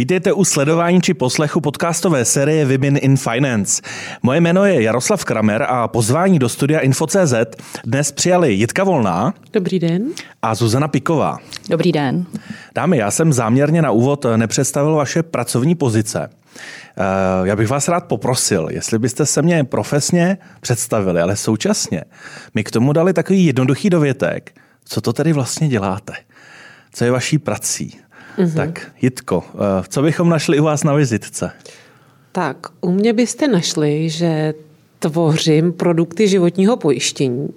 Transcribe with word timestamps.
Vítejte 0.00 0.32
u 0.32 0.44
sledování 0.44 1.00
či 1.00 1.14
poslechu 1.14 1.60
podcastové 1.60 2.24
série 2.24 2.64
Women 2.64 2.98
in 3.00 3.16
Finance. 3.16 3.82
Moje 4.22 4.40
jméno 4.40 4.64
je 4.64 4.82
Jaroslav 4.82 5.24
Kramer 5.24 5.66
a 5.68 5.88
pozvání 5.88 6.38
do 6.38 6.48
studia 6.48 6.80
Info.cz 6.80 7.34
dnes 7.84 8.12
přijali 8.12 8.52
Jitka 8.52 8.84
Volná. 8.84 9.34
Dobrý 9.52 9.78
den. 9.78 10.06
A 10.42 10.54
Zuzana 10.54 10.88
Piková. 10.88 11.38
Dobrý 11.70 11.92
den. 11.92 12.26
Dámy, 12.74 12.96
já 12.96 13.10
jsem 13.10 13.32
záměrně 13.32 13.82
na 13.82 13.90
úvod 13.90 14.26
nepředstavil 14.36 14.94
vaše 14.94 15.22
pracovní 15.22 15.74
pozice. 15.74 16.30
Eh, 16.30 17.02
já 17.44 17.56
bych 17.56 17.68
vás 17.68 17.88
rád 17.88 18.04
poprosil, 18.04 18.68
jestli 18.70 18.98
byste 18.98 19.26
se 19.26 19.42
mě 19.42 19.64
profesně 19.64 20.38
představili, 20.60 21.20
ale 21.20 21.36
současně 21.36 22.04
mi 22.54 22.64
k 22.64 22.70
tomu 22.70 22.92
dali 22.92 23.12
takový 23.12 23.46
jednoduchý 23.46 23.90
dovětek. 23.90 24.52
Co 24.84 25.00
to 25.00 25.12
tedy 25.12 25.32
vlastně 25.32 25.68
děláte? 25.68 26.12
Co 26.92 27.04
je 27.04 27.10
vaší 27.10 27.38
prací? 27.38 28.00
Mm-hmm. 28.38 28.56
Tak 28.56 28.92
Jitko, 29.02 29.44
eh, 29.54 29.84
co 29.88 30.02
bychom 30.02 30.28
našli 30.28 30.60
u 30.60 30.64
vás 30.64 30.84
na 30.84 30.94
vizitce? 30.94 31.50
Tak, 32.32 32.56
u 32.80 32.90
mě 32.90 33.12
byste 33.12 33.48
našli, 33.48 34.10
že 34.10 34.54
tvořím 35.00 35.72
produkty 35.72 36.28
životního 36.28 36.76
pojištění. 36.76 37.48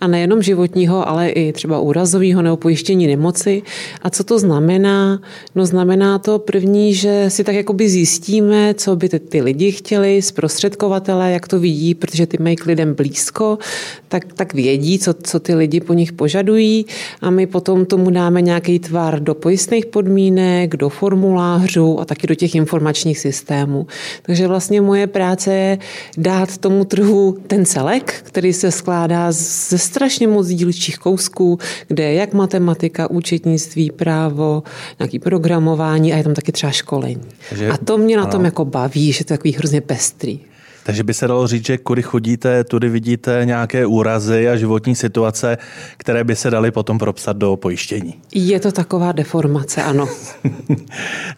A 0.00 0.06
nejenom 0.06 0.42
životního, 0.42 1.08
ale 1.08 1.28
i 1.28 1.52
třeba 1.52 1.80
úrazového 1.80 2.42
nebo 2.42 2.56
pojištění 2.56 3.06
nemoci. 3.06 3.62
A 4.02 4.10
co 4.10 4.24
to 4.24 4.38
znamená? 4.38 5.20
No 5.54 5.66
znamená 5.66 6.18
to 6.18 6.38
první, 6.38 6.94
že 6.94 7.24
si 7.28 7.44
tak 7.44 7.54
jakoby 7.54 7.88
zjistíme, 7.88 8.74
co 8.74 8.96
by 8.96 9.08
ty, 9.08 9.42
lidi 9.42 9.72
chtěli, 9.72 10.22
zprostředkovatele, 10.22 11.32
jak 11.32 11.48
to 11.48 11.58
vidí, 11.58 11.94
protože 11.94 12.26
ty 12.26 12.38
mají 12.40 12.56
k 12.56 12.66
lidem 12.66 12.94
blízko, 12.94 13.58
tak, 14.08 14.32
tak 14.32 14.54
vědí, 14.54 14.98
co, 14.98 15.14
co 15.14 15.40
ty 15.40 15.54
lidi 15.54 15.80
po 15.80 15.94
nich 15.94 16.12
požadují 16.12 16.86
a 17.20 17.30
my 17.30 17.46
potom 17.46 17.86
tomu 17.86 18.10
dáme 18.10 18.42
nějaký 18.42 18.78
tvar 18.78 19.20
do 19.20 19.34
pojistných 19.34 19.86
podmínek, 19.86 20.76
do 20.76 20.88
formulářů 20.88 22.00
a 22.00 22.04
taky 22.04 22.26
do 22.26 22.34
těch 22.34 22.54
informačních 22.54 23.18
systémů. 23.18 23.86
Takže 24.22 24.48
vlastně 24.48 24.80
moje 24.80 25.06
práce 25.06 25.54
je 25.54 25.78
dát 26.16 26.58
tomu 26.58 26.77
trhu 26.84 27.38
ten 27.46 27.66
celek, 27.66 28.14
který 28.22 28.52
se 28.52 28.70
skládá 28.70 29.32
ze 29.32 29.78
strašně 29.78 30.28
moc 30.28 30.46
dílčích 30.48 30.98
kousků, 30.98 31.58
kde 31.88 32.04
je 32.04 32.14
jak 32.14 32.32
matematika, 32.32 33.10
účetnictví, 33.10 33.90
právo, 33.90 34.62
nějaký 34.98 35.18
programování 35.18 36.12
a 36.12 36.16
je 36.16 36.24
tam 36.24 36.34
taky 36.34 36.52
třeba 36.52 36.72
školení. 36.72 37.22
Takže, 37.48 37.68
a 37.68 37.76
to 37.76 37.98
mě 37.98 38.16
na 38.16 38.22
ano. 38.22 38.32
tom 38.32 38.44
jako 38.44 38.64
baví, 38.64 39.12
že 39.12 39.24
to 39.24 39.32
je 39.32 39.38
takový 39.38 39.52
hrozně 39.54 39.80
pestrý. 39.80 40.40
Takže 40.88 41.04
by 41.04 41.14
se 41.14 41.28
dalo 41.28 41.46
říct, 41.46 41.66
že 41.66 41.78
kudy 41.78 42.02
chodíte, 42.02 42.64
tudy 42.64 42.88
vidíte 42.88 43.40
nějaké 43.44 43.86
úrazy 43.86 44.48
a 44.48 44.56
životní 44.56 44.94
situace, 44.94 45.58
které 45.96 46.24
by 46.24 46.36
se 46.36 46.50
daly 46.50 46.70
potom 46.70 46.98
propsat 46.98 47.36
do 47.36 47.56
pojištění. 47.56 48.14
Je 48.34 48.60
to 48.60 48.72
taková 48.72 49.12
deformace, 49.12 49.82
ano. 49.82 50.08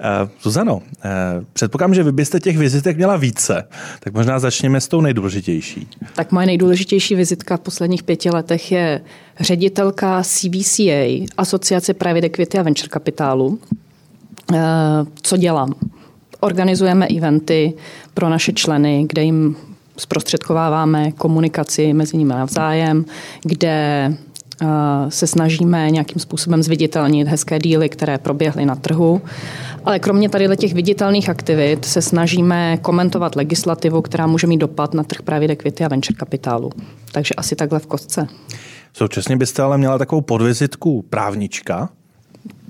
Eh, 0.03 0.29
Zuzano, 0.43 0.83
eh, 1.05 1.11
předpokládám, 1.53 1.95
že 1.95 2.03
vy 2.03 2.13
byste 2.13 2.41
těch 2.41 2.59
vizitek 2.59 2.97
měla 2.97 3.17
více, 3.17 3.69
tak 4.01 4.15
možná 4.15 4.39
začněme 4.39 4.81
s 4.81 4.89
tou 4.89 5.01
nejdůležitější. 5.01 5.89
Tak 6.15 6.33
moje 6.33 6.47
nejdůležitější 6.47 7.15
vizitka 7.15 7.57
v 7.57 7.61
posledních 7.61 8.03
pěti 8.03 8.31
letech 8.31 8.73
je 8.73 9.01
ředitelka 9.41 10.23
CVCA, 10.23 11.27
Asociace 11.37 11.95
Private 11.95 12.27
Equity 12.27 12.59
a 12.59 12.63
Venture 12.63 12.89
Kapitálu. 12.89 13.59
Eh, 14.55 14.59
co 15.23 15.37
dělám? 15.37 15.75
Organizujeme 16.41 17.07
eventy 17.07 17.73
pro 18.15 18.29
naše 18.29 18.53
členy, 18.53 19.05
kde 19.09 19.23
jim 19.23 19.57
zprostředkováváme 19.97 21.13
komunikaci 21.13 21.93
mezi 21.93 22.17
nimi 22.17 22.35
navzájem, 22.35 23.05
kde 23.43 23.71
eh, 24.63 24.67
se 25.09 25.27
snažíme 25.27 25.91
nějakým 25.91 26.21
způsobem 26.21 26.63
zviditelnit 26.63 27.29
hezké 27.29 27.59
díly, 27.59 27.89
které 27.89 28.19
proběhly 28.19 28.67
na 28.67 28.75
trhu. 28.75 29.23
Ale 29.85 29.99
kromě 29.99 30.29
tady 30.29 30.57
těch 30.57 30.75
viditelných 30.75 31.29
aktivit 31.29 31.85
se 31.85 32.03
snažíme 32.03 32.77
komentovat 32.77 33.37
legislativu, 33.37 34.03
která 34.03 34.27
může 34.27 34.47
mít 34.47 34.59
dopad 34.59 34.95
na 34.95 35.03
trh 35.03 35.23
právě 35.23 35.49
dekvity 35.49 35.85
a 35.85 35.89
venture 35.89 36.17
kapitálu. 36.17 36.71
Takže 37.13 37.35
asi 37.35 37.57
takhle 37.57 37.79
v 37.79 37.87
kostce. 37.87 38.27
Současně 38.93 39.37
byste 39.37 39.63
ale 39.63 39.79
měla 39.79 39.99
takovou 39.99 40.21
podvizitku 40.21 41.03
právnička, 41.11 41.89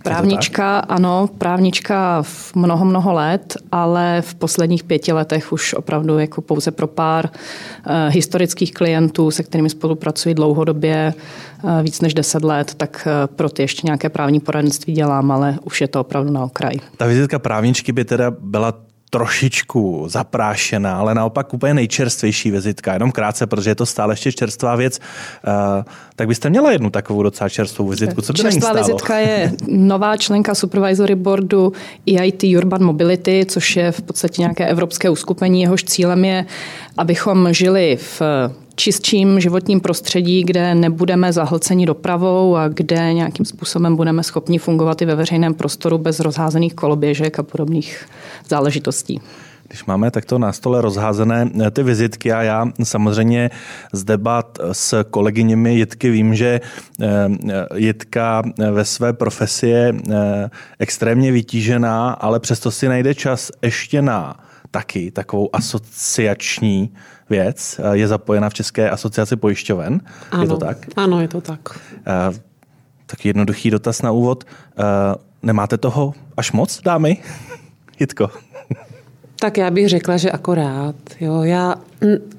Právnička, 0.03 0.79
ano, 0.79 1.29
právnička 1.39 2.23
v 2.23 2.55
mnoho, 2.55 2.85
mnoho 2.85 3.13
let, 3.13 3.57
ale 3.73 4.23
v 4.23 4.35
posledních 4.35 4.85
pěti 4.85 5.13
letech 5.13 5.53
už 5.53 5.75
opravdu 5.75 6.19
jako 6.19 6.41
pouze 6.41 6.71
pro 6.71 6.87
pár 6.87 7.25
uh, 7.27 7.93
historických 8.09 8.75
klientů, 8.75 9.31
se 9.31 9.43
kterými 9.43 9.71
spolupracuji 9.71 10.35
dlouhodobě, 10.35 11.15
uh, 11.63 11.83
víc 11.83 12.01
než 12.01 12.15
deset 12.15 12.45
let, 12.45 12.75
tak 12.75 13.07
uh, 13.07 13.37
pro 13.37 13.49
ty 13.49 13.63
ještě 13.63 13.81
nějaké 13.85 14.09
právní 14.09 14.41
poradenství 14.41 14.93
dělám, 14.93 15.31
ale 15.31 15.59
už 15.65 15.81
je 15.81 15.89
to 15.89 16.01
opravdu 16.01 16.33
na 16.33 16.45
okraji. 16.45 16.81
Ta 16.97 17.07
vizitka 17.07 17.39
právničky 17.39 17.93
by 17.93 18.05
teda 18.05 18.31
byla 18.31 18.75
trošičku 19.11 20.05
zaprášená, 20.09 20.99
ale 20.99 21.15
naopak 21.15 21.55
úplně 21.55 21.75
nejčerstvější 21.75 22.51
vizitka, 22.51 22.93
jenom 22.93 23.13
krátce, 23.13 23.47
protože 23.47 23.71
je 23.71 23.75
to 23.75 23.87
stále 23.87 24.13
ještě 24.13 24.33
čerstvá 24.33 24.77
věc, 24.77 25.01
uh, 25.47 25.85
tak 26.17 26.29
byste 26.29 26.51
měla 26.51 26.73
jednu 26.73 26.91
takovou 26.91 27.23
docela 27.23 27.49
čerstvou 27.49 27.89
vizitku. 27.89 28.23
Co 28.23 28.33
by 28.33 28.39
Čerstvá 28.39 28.73
vizitka 28.73 29.19
je 29.19 29.53
nová 29.69 30.17
členka 30.17 30.55
supervisory 30.55 31.15
boardu 31.15 31.73
EIT 32.07 32.43
Urban 32.57 32.85
Mobility, 32.85 33.47
což 33.49 33.77
je 33.77 33.93
v 33.93 34.03
podstatě 34.03 34.43
nějaké 34.43 34.67
evropské 34.67 35.11
uskupení. 35.11 35.63
Jehož 35.63 35.85
cílem 35.85 36.25
je, 36.25 36.47
abychom 36.97 37.53
žili 37.53 37.99
v 38.01 38.23
čistším 38.81 39.41
životním 39.41 39.81
prostředí, 39.81 40.45
kde 40.45 40.75
nebudeme 40.75 41.33
zahlceni 41.33 41.87
dopravou 41.87 42.57
a 42.57 42.69
kde 42.69 43.15
nějakým 43.15 43.47
způsobem 43.47 43.97
budeme 43.97 44.23
schopni 44.23 44.59
fungovat 44.59 45.03
i 45.03 45.05
ve 45.05 45.15
veřejném 45.15 45.55
prostoru 45.55 45.99
bez 45.99 46.21
rozházených 46.21 46.75
koloběžek 46.75 47.39
a 47.39 47.43
podobných 47.43 48.09
záležitostí. 48.49 49.21
Když 49.69 49.85
máme 49.85 50.11
takto 50.11 50.39
na 50.39 50.53
stole 50.53 50.81
rozházené 50.81 51.51
eh, 51.61 51.71
ty 51.71 51.83
vizitky 51.83 52.33
a 52.33 52.43
já 52.43 52.67
samozřejmě 52.83 53.51
z 53.93 54.05
debat 54.05 54.59
s 54.73 55.05
kolegyněmi 55.11 55.75
Jitky 55.75 56.11
vím, 56.11 56.35
že 56.35 56.61
eh, 56.61 57.09
Jitka 57.77 58.43
ve 58.73 58.85
své 58.85 59.13
profesi 59.13 59.69
je 59.69 59.95
eh, 59.95 60.51
extrémně 60.79 61.33
vytížená, 61.33 62.11
ale 62.11 62.41
přesto 62.41 62.71
si 62.71 62.89
najde 62.89 63.15
čas 63.15 63.51
ještě 63.63 64.03
na 64.03 64.50
taky 64.71 65.11
takovou 65.11 65.51
asociační 65.53 66.95
věc. 67.31 67.81
Je 67.93 68.09
zapojena 68.09 68.49
v 68.49 68.55
České 68.55 68.91
asociaci 68.91 69.37
pojišťoven. 69.37 70.01
Ano, 70.31 70.43
je 70.43 70.49
to 70.49 70.57
tak? 70.57 70.87
Ano, 70.97 71.21
je 71.21 71.29
to 71.29 71.41
tak. 71.41 71.61
Uh, 71.71 72.37
tak 73.07 73.25
jednoduchý 73.25 73.71
dotaz 73.71 74.03
na 74.03 74.13
úvod. 74.13 74.45
Uh, 74.79 74.85
nemáte 75.43 75.79
toho 75.79 76.15
až 76.37 76.53
moc, 76.53 76.81
dámy? 76.83 77.19
Jitko. 78.01 78.31
Tak 79.41 79.59
já 79.59 79.71
bych 79.71 79.89
řekla, 79.89 80.17
že 80.17 80.31
akorát. 80.31 80.95
Jo, 81.21 81.43
já 81.43 81.75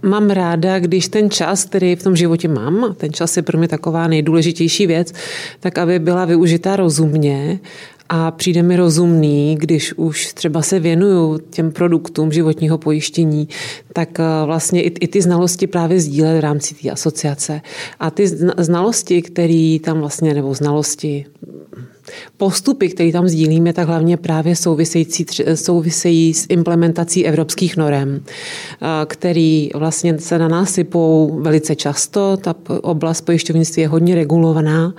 mám 0.02 0.30
ráda, 0.30 0.80
když 0.80 1.08
ten 1.08 1.30
čas, 1.30 1.66
který 1.66 1.96
v 1.96 2.04
tom 2.04 2.16
životě 2.16 2.48
mám, 2.48 2.96
ten 2.98 3.14
čas 3.14 3.38
je 3.38 3.44
pro 3.44 3.58
mě 3.58 3.68
taková 3.68 4.08
nejdůležitější 4.08 4.88
věc, 4.88 5.14
tak 5.60 5.78
aby 5.78 6.00
byla 6.00 6.26
využitá 6.26 6.76
rozumně 6.76 7.60
a 8.14 8.32
přijde 8.32 8.64
mi 8.64 8.76
rozumný, 8.76 9.56
když 9.60 9.94
už 9.94 10.34
třeba 10.34 10.62
se 10.62 10.80
věnuju 10.80 11.40
těm 11.50 11.72
produktům 11.72 12.32
životního 12.32 12.78
pojištění, 12.78 13.48
tak 13.94 14.20
eh, 14.20 14.24
vlastně 14.46 14.84
i, 14.84 14.88
i 14.88 15.08
ty 15.08 15.22
znalosti 15.22 15.68
právě 15.68 16.00
sdílet 16.00 16.38
v 16.38 16.40
rámci 16.40 16.76
té 16.76 16.90
asociace. 16.90 17.62
A 18.00 18.12
ty 18.12 18.28
znalosti, 18.58 19.22
které 19.22 19.78
tam 19.84 20.00
vlastně, 20.00 20.34
nebo 20.34 20.54
znalosti, 20.54 21.26
postupy, 22.42 22.90
které 22.90 23.12
tam 23.12 23.28
sdílíme, 23.28 23.74
tak 23.74 23.88
hlavně 23.88 24.18
právě 24.18 24.56
související, 24.56 25.26
souvisejí 25.56 26.34
s 26.34 26.46
implementací 26.50 27.26
evropských 27.26 27.78
norem, 27.78 28.24
který 29.06 29.70
vlastně 29.76 30.20
se 30.20 30.40
na 30.40 30.48
nás 30.48 30.74
sypou 30.74 31.40
velice 31.42 31.76
často. 31.76 32.38
Ta 32.38 32.56
oblast 32.82 33.22
pojišťovnictví 33.22 33.82
je 33.82 33.88
hodně 33.88 34.16
regulovaná 34.16 34.94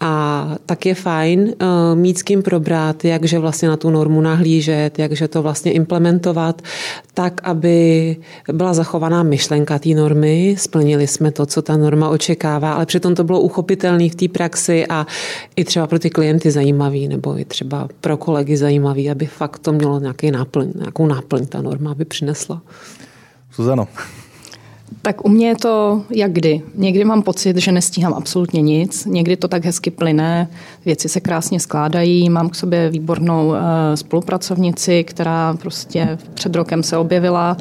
a 0.00 0.54
tak 0.66 0.86
je 0.86 0.94
fajn 0.94 1.54
mít 1.94 2.18
s 2.18 2.22
kým 2.22 2.42
probrat, 2.42 3.04
jakže 3.04 3.38
vlastně 3.38 3.68
na 3.68 3.76
tu 3.76 3.90
normu 3.90 4.20
nahlížet, 4.20 4.98
jakže 4.98 5.28
to 5.28 5.42
vlastně 5.42 5.72
implementovat, 5.72 6.62
tak, 7.14 7.40
aby 7.44 8.16
byla 8.52 8.74
zachovaná 8.74 9.22
myšlenka 9.22 9.78
té 9.78 9.88
normy, 9.88 10.56
splnili 10.58 11.06
jsme 11.06 11.30
to, 11.30 11.46
co 11.46 11.62
ta 11.62 11.76
norma 11.76 12.08
očekává, 12.08 12.72
ale 12.72 12.86
přitom 12.86 13.14
to 13.14 13.24
bylo 13.24 13.40
uchopitelné 13.40 14.08
v 14.08 14.14
té 14.14 14.28
praxi 14.28 14.86
a 14.86 15.06
i 15.56 15.64
třeba 15.64 15.86
pro 15.86 15.98
ty 15.98 16.10
klienty 16.10 16.50
zajímavý, 16.82 17.08
nebo 17.08 17.38
i 17.38 17.44
třeba 17.44 17.88
pro 18.00 18.16
kolegy 18.16 18.56
zajímavý, 18.56 19.10
aby 19.10 19.26
fakt 19.26 19.58
to 19.58 19.72
mělo 19.72 20.00
nějaký 20.00 20.30
náplň, 20.30 20.72
nějakou 20.74 21.06
náplň 21.06 21.46
ta 21.46 21.62
norma, 21.62 21.90
aby 21.90 22.04
přinesla. 22.04 22.62
Suzano. 23.50 23.88
Tak 25.02 25.24
u 25.24 25.28
mě 25.28 25.48
je 25.48 25.56
to 25.56 26.02
jak 26.10 26.32
kdy. 26.32 26.62
Někdy 26.74 27.04
mám 27.04 27.22
pocit, 27.22 27.56
že 27.56 27.72
nestíhám 27.72 28.14
absolutně 28.14 28.62
nic, 28.62 29.04
někdy 29.04 29.36
to 29.36 29.48
tak 29.48 29.64
hezky 29.64 29.90
plyne, 29.90 30.48
věci 30.84 31.08
se 31.08 31.20
krásně 31.20 31.60
skládají, 31.60 32.30
mám 32.30 32.48
k 32.48 32.54
sobě 32.54 32.90
výbornou 32.90 33.54
eh, 33.54 33.96
spolupracovnici, 33.96 35.04
která 35.04 35.54
prostě 35.54 36.18
před 36.34 36.54
rokem 36.56 36.82
se 36.82 36.96
objevila 36.96 37.56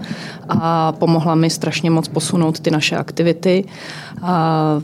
a 0.49 0.91
pomohla 0.91 1.35
mi 1.35 1.49
strašně 1.49 1.89
moc 1.89 2.07
posunout 2.07 2.59
ty 2.59 2.71
naše 2.71 2.97
aktivity. 2.97 3.65
A 4.21 4.81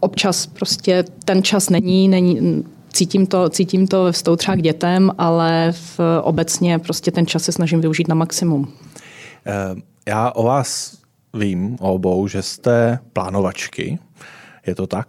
občas 0.00 0.46
prostě 0.46 1.04
ten 1.24 1.42
čas 1.42 1.70
není, 1.70 2.08
není 2.08 2.64
cítím 2.92 3.26
to, 3.26 3.48
cítím 3.48 3.86
to 3.86 4.04
ve 4.04 4.12
vztahu 4.12 4.36
třeba 4.36 4.56
k 4.56 4.62
dětem, 4.62 5.10
ale 5.18 5.72
v, 5.72 6.00
obecně 6.22 6.78
prostě 6.78 7.10
ten 7.10 7.26
čas 7.26 7.42
se 7.42 7.52
snažím 7.52 7.80
využít 7.80 8.08
na 8.08 8.14
maximum. 8.14 8.72
Eh, 9.46 9.80
já 10.08 10.30
o 10.30 10.42
vás 10.42 10.98
vím, 11.34 11.76
o 11.80 11.94
obou, 11.94 12.28
že 12.28 12.42
jste 12.42 12.98
plánovačky. 13.12 13.98
Je 14.66 14.74
to 14.74 14.86
tak? 14.86 15.08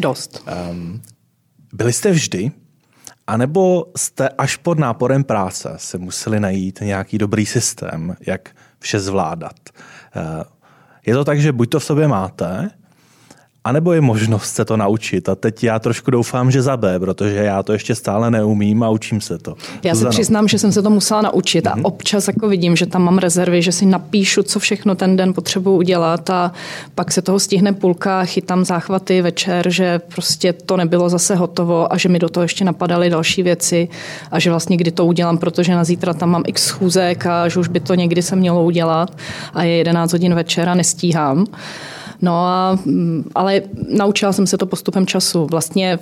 Dost. 0.00 0.44
Um, 0.70 1.02
byli 1.72 1.92
jste 1.92 2.10
vždy? 2.10 2.50
A 3.26 3.36
nebo 3.36 3.86
jste 3.96 4.28
až 4.28 4.56
pod 4.56 4.78
náporem 4.78 5.24
práce 5.24 5.74
se 5.76 5.98
museli 5.98 6.40
najít 6.40 6.80
nějaký 6.80 7.18
dobrý 7.18 7.46
systém, 7.46 8.16
jak 8.26 8.50
vše 8.78 9.00
zvládat? 9.00 9.56
Eh, 10.16 10.44
je 11.06 11.14
to 11.14 11.24
tak, 11.24 11.40
že 11.40 11.52
buď 11.52 11.70
to 11.70 11.80
v 11.80 11.84
sobě 11.84 12.08
máte, 12.08 12.70
a 13.64 13.72
nebo 13.72 13.92
je 13.92 14.00
možnost 14.00 14.54
se 14.54 14.64
to 14.64 14.76
naučit? 14.76 15.28
A 15.28 15.34
teď 15.34 15.64
já 15.64 15.78
trošku 15.78 16.10
doufám, 16.10 16.50
že 16.50 16.62
za 16.62 16.76
B, 16.76 16.98
protože 16.98 17.36
já 17.36 17.62
to 17.62 17.72
ještě 17.72 17.94
stále 17.94 18.30
neumím 18.30 18.82
a 18.82 18.88
učím 18.88 19.20
se 19.20 19.38
to. 19.38 19.54
Já 19.82 19.94
se 19.94 20.08
přiznám, 20.08 20.48
že 20.48 20.58
jsem 20.58 20.72
se 20.72 20.82
to 20.82 20.90
musela 20.90 21.22
naučit 21.22 21.66
a 21.66 21.74
mhm. 21.74 21.84
občas 21.84 22.28
jako 22.28 22.48
vidím, 22.48 22.76
že 22.76 22.86
tam 22.86 23.02
mám 23.02 23.18
rezervy, 23.18 23.62
že 23.62 23.72
si 23.72 23.86
napíšu, 23.86 24.42
co 24.42 24.58
všechno 24.58 24.94
ten 24.94 25.16
den 25.16 25.34
potřebuji 25.34 25.76
udělat 25.76 26.30
a 26.30 26.52
pak 26.94 27.12
se 27.12 27.22
toho 27.22 27.40
stihne 27.40 27.72
půlka, 27.72 28.24
chytám 28.24 28.64
záchvaty 28.64 29.22
večer, 29.22 29.70
že 29.70 29.98
prostě 29.98 30.52
to 30.52 30.76
nebylo 30.76 31.08
zase 31.08 31.34
hotovo 31.34 31.92
a 31.92 31.96
že 31.96 32.08
mi 32.08 32.18
do 32.18 32.28
toho 32.28 32.42
ještě 32.42 32.64
napadaly 32.64 33.10
další 33.10 33.42
věci 33.42 33.88
a 34.30 34.38
že 34.38 34.50
vlastně 34.50 34.76
kdy 34.76 34.90
to 34.90 35.06
udělám, 35.06 35.38
protože 35.38 35.72
na 35.72 35.84
zítra 35.84 36.14
tam 36.14 36.30
mám 36.30 36.42
x 36.46 36.64
schůzek 36.64 37.26
a 37.26 37.48
že 37.48 37.60
už 37.60 37.68
by 37.68 37.80
to 37.80 37.94
někdy 37.94 38.22
se 38.22 38.36
mělo 38.36 38.64
udělat 38.64 39.16
a 39.54 39.64
je 39.64 39.76
11 39.76 40.12
hodin 40.12 40.34
večer 40.34 40.68
a 40.68 40.74
nestíhám. 40.74 41.46
No 42.22 42.32
a, 42.32 42.78
mm, 42.84 43.24
ale 43.34 43.62
naučila 43.88 44.32
jsem 44.32 44.46
se 44.46 44.58
to 44.58 44.66
postupem 44.66 45.06
času. 45.06 45.46
Vlastně 45.50 45.98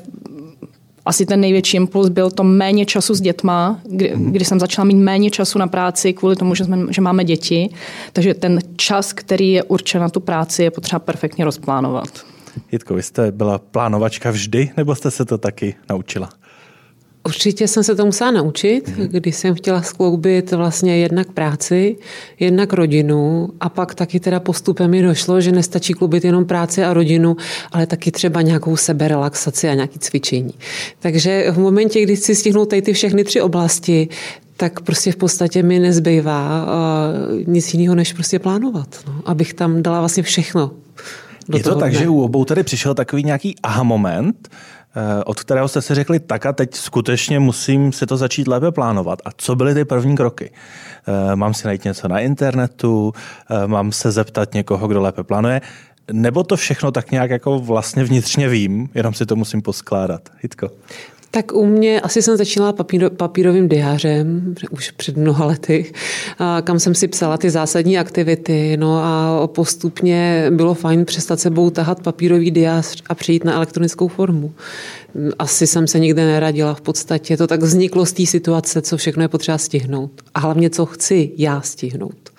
asi 1.09 1.27
ten 1.27 1.41
největší 1.41 1.77
impuls 1.77 2.09
byl 2.09 2.31
to 2.31 2.45
méně 2.45 2.87
času 2.87 3.15
s 3.15 3.21
dětma, 3.21 3.81
kdy, 3.85 4.13
mhm. 4.17 4.33
kdy 4.33 4.45
jsem 4.45 4.61
začala 4.61 4.85
mít 4.85 4.97
méně 4.97 5.31
času 5.31 5.59
na 5.59 5.67
práci 5.67 6.13
kvůli 6.13 6.37
tomu, 6.37 6.55
že, 6.55 6.65
jsme, 6.65 6.79
že 6.91 7.01
máme 7.01 7.25
děti. 7.25 7.71
Takže 8.13 8.35
ten 8.35 8.59
čas, 8.77 9.13
který 9.13 9.53
je 9.53 9.63
určen 9.63 10.01
na 10.01 10.09
tu 10.09 10.21
práci, 10.21 10.63
je 10.63 10.71
potřeba 10.71 10.99
perfektně 10.99 11.45
rozplánovat. 11.45 12.09
Jitko, 12.73 12.95
vy 12.95 13.03
jste 13.03 13.33
byla 13.33 13.59
plánovačka 13.59 14.31
vždy, 14.31 14.71
nebo 14.77 14.95
jste 14.95 15.11
se 15.11 15.25
to 15.25 15.39
taky 15.39 15.75
naučila? 15.91 16.29
Určitě 17.29 17.69
jsem 17.69 17.85
se 17.85 17.95
to 17.95 18.07
musela 18.07 18.31
naučit, 18.31 18.89
mm-hmm. 18.89 19.09
když 19.09 19.37
jsem 19.37 19.55
chtěla 19.55 19.83
skloubit 19.83 20.53
vlastně 20.53 20.99
jednak 20.99 21.33
práci, 21.33 21.97
jednak 22.41 22.73
rodinu 22.73 23.49
a 23.61 23.69
pak 23.69 23.95
taky 23.95 24.21
teda 24.21 24.41
postupem 24.41 24.91
mi 24.91 25.03
došlo, 25.03 25.41
že 25.41 25.53
nestačí 25.53 25.93
klubit 25.93 26.25
jenom 26.25 26.45
práci 26.45 26.85
a 26.85 26.95
rodinu, 26.95 27.37
ale 27.73 27.87
taky 27.87 28.11
třeba 28.11 28.43
nějakou 28.43 28.77
seberelaxaci 28.77 29.69
a 29.69 29.75
nějaký 29.75 29.99
cvičení. 29.99 30.55
Takže 30.99 31.51
v 31.51 31.59
momentě, 31.59 32.03
kdy 32.03 32.17
chci 32.17 32.35
stihnout 32.35 32.69
tady 32.69 32.83
ty 32.83 32.93
všechny 32.93 33.25
tři 33.25 33.41
oblasti, 33.41 34.09
tak 34.57 34.81
prostě 34.81 35.13
v 35.13 35.17
podstatě 35.17 35.63
mi 35.63 35.79
nezbývá 35.79 36.67
uh, 36.67 37.43
nic 37.47 37.75
jiného, 37.75 37.95
než 37.95 38.13
prostě 38.13 38.39
plánovat, 38.39 38.89
no, 39.07 39.23
abych 39.25 39.55
tam 39.55 39.83
dala 39.83 39.99
vlastně 39.99 40.23
všechno. 40.23 40.71
Je 41.55 41.63
to 41.63 41.75
tak, 41.75 41.91
dne. 41.91 42.01
že 42.01 42.09
u 42.09 42.21
obou 42.21 42.45
tady 42.45 42.63
přišel 42.63 42.95
takový 42.95 43.25
nějaký 43.25 43.57
aha 43.63 43.83
moment, 43.83 44.49
od 45.25 45.41
kterého 45.41 45.69
jste 45.69 45.83
si 45.83 45.95
řekli, 45.95 46.21
tak 46.21 46.47
a 46.47 46.53
teď 46.53 46.75
skutečně 46.75 47.41
musím 47.41 47.93
si 47.93 48.07
to 48.07 48.17
začít 48.17 48.49
lépe 48.49 48.73
plánovat. 48.73 49.19
A 49.25 49.29
co 49.37 49.57
byly 49.57 49.75
ty 49.75 49.85
první 49.85 50.17
kroky? 50.17 50.51
Eh, 51.09 51.37
mám 51.37 51.55
si 51.55 51.67
najít 51.67 51.85
něco 51.85 52.09
na 52.09 52.21
internetu, 52.21 53.13
eh, 53.51 53.67
mám 53.67 53.93
se 53.93 54.11
zeptat 54.11 54.55
někoho, 54.55 54.89
kdo 54.89 55.01
lépe 55.01 55.25
plánuje, 55.25 55.61
nebo 56.13 56.45
to 56.45 56.57
všechno 56.57 56.91
tak 56.91 57.11
nějak 57.11 57.31
jako 57.31 57.59
vlastně 57.59 58.05
vnitřně 58.05 58.49
vím, 58.49 58.89
jenom 58.95 59.15
si 59.15 59.27
to 59.27 59.37
musím 59.37 59.63
poskládat. 59.63 60.29
Hitko. 60.43 60.71
Tak 61.31 61.53
u 61.53 61.67
mě 61.67 62.01
asi 62.01 62.23
jsem 62.23 62.37
začínala 62.37 62.73
papíro, 62.73 63.11
papírovým 63.11 63.69
diářem 63.69 64.55
už 64.71 64.91
před 64.91 65.17
mnoha 65.17 65.45
lety, 65.45 65.93
kam 66.65 66.79
jsem 66.79 66.95
si 66.95 67.09
psala 67.09 67.39
ty 67.39 67.51
zásadní 67.51 67.99
aktivity. 67.99 68.77
No 68.77 68.99
a 69.05 69.47
postupně 69.47 70.47
bylo 70.51 70.75
fajn 70.75 71.05
přestat 71.05 71.41
sebou 71.41 71.71
tahat 71.71 72.03
papírový 72.03 72.51
diář 72.51 73.03
a 73.07 73.15
přejít 73.15 73.45
na 73.45 73.55
elektronickou 73.55 74.09
formu. 74.09 74.53
Asi 75.39 75.67
jsem 75.67 75.87
se 75.87 75.99
nikde 75.99 76.27
neradila 76.27 76.75
v 76.75 76.81
podstatě. 76.81 77.37
To 77.37 77.47
tak 77.47 77.63
vzniklo 77.63 78.07
z 78.07 78.13
té 78.13 78.27
situace, 78.27 78.83
co 78.83 78.97
všechno 78.97 79.23
je 79.23 79.29
potřeba 79.29 79.59
stihnout. 79.59 80.11
A 80.35 80.41
hlavně, 80.41 80.71
co 80.71 80.87
chci 80.87 81.33
já 81.37 81.61
stihnout. 81.61 82.31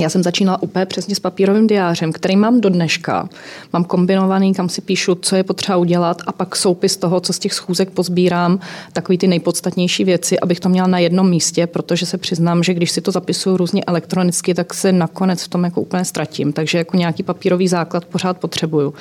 Já 0.00 0.10
jsem 0.10 0.22
začínala 0.22 0.62
úplně 0.62 0.86
přesně 0.86 1.14
s 1.14 1.20
papírovým 1.20 1.66
diářem, 1.66 2.12
který 2.12 2.36
mám 2.36 2.60
do 2.60 2.68
dneška. 2.68 3.28
Mám 3.72 3.84
kombinovaný, 3.84 4.54
kam 4.54 4.68
si 4.68 4.80
píšu, 4.80 5.14
co 5.14 5.36
je 5.36 5.42
potřeba 5.42 5.76
udělat 5.76 6.22
a 6.26 6.32
pak 6.32 6.56
soupis 6.56 6.96
toho, 6.96 7.20
co 7.20 7.32
z 7.32 7.38
těch 7.38 7.54
schůzek 7.54 7.90
pozbírám, 7.90 8.60
takový 8.92 9.18
ty 9.18 9.26
nejpodstatnější 9.26 10.04
věci, 10.04 10.40
abych 10.40 10.60
to 10.60 10.68
měla 10.68 10.88
na 10.88 10.98
jednom 10.98 11.30
místě, 11.30 11.66
protože 11.66 12.06
se 12.06 12.18
přiznám, 12.18 12.62
že 12.62 12.74
když 12.74 12.90
si 12.90 13.00
to 13.00 13.10
zapisuju 13.10 13.56
různě 13.56 13.84
elektronicky, 13.84 14.54
tak 14.54 14.74
se 14.74 14.92
nakonec 14.92 15.42
v 15.42 15.48
tom 15.48 15.64
jako 15.64 15.80
úplně 15.80 16.04
ztratím. 16.04 16.52
Takže 16.52 16.78
jako 16.78 16.96
nějaký 16.96 17.22
papírový 17.22 17.68
základ 17.68 18.04
pořád 18.04 18.38
potřebuju. 18.38 18.94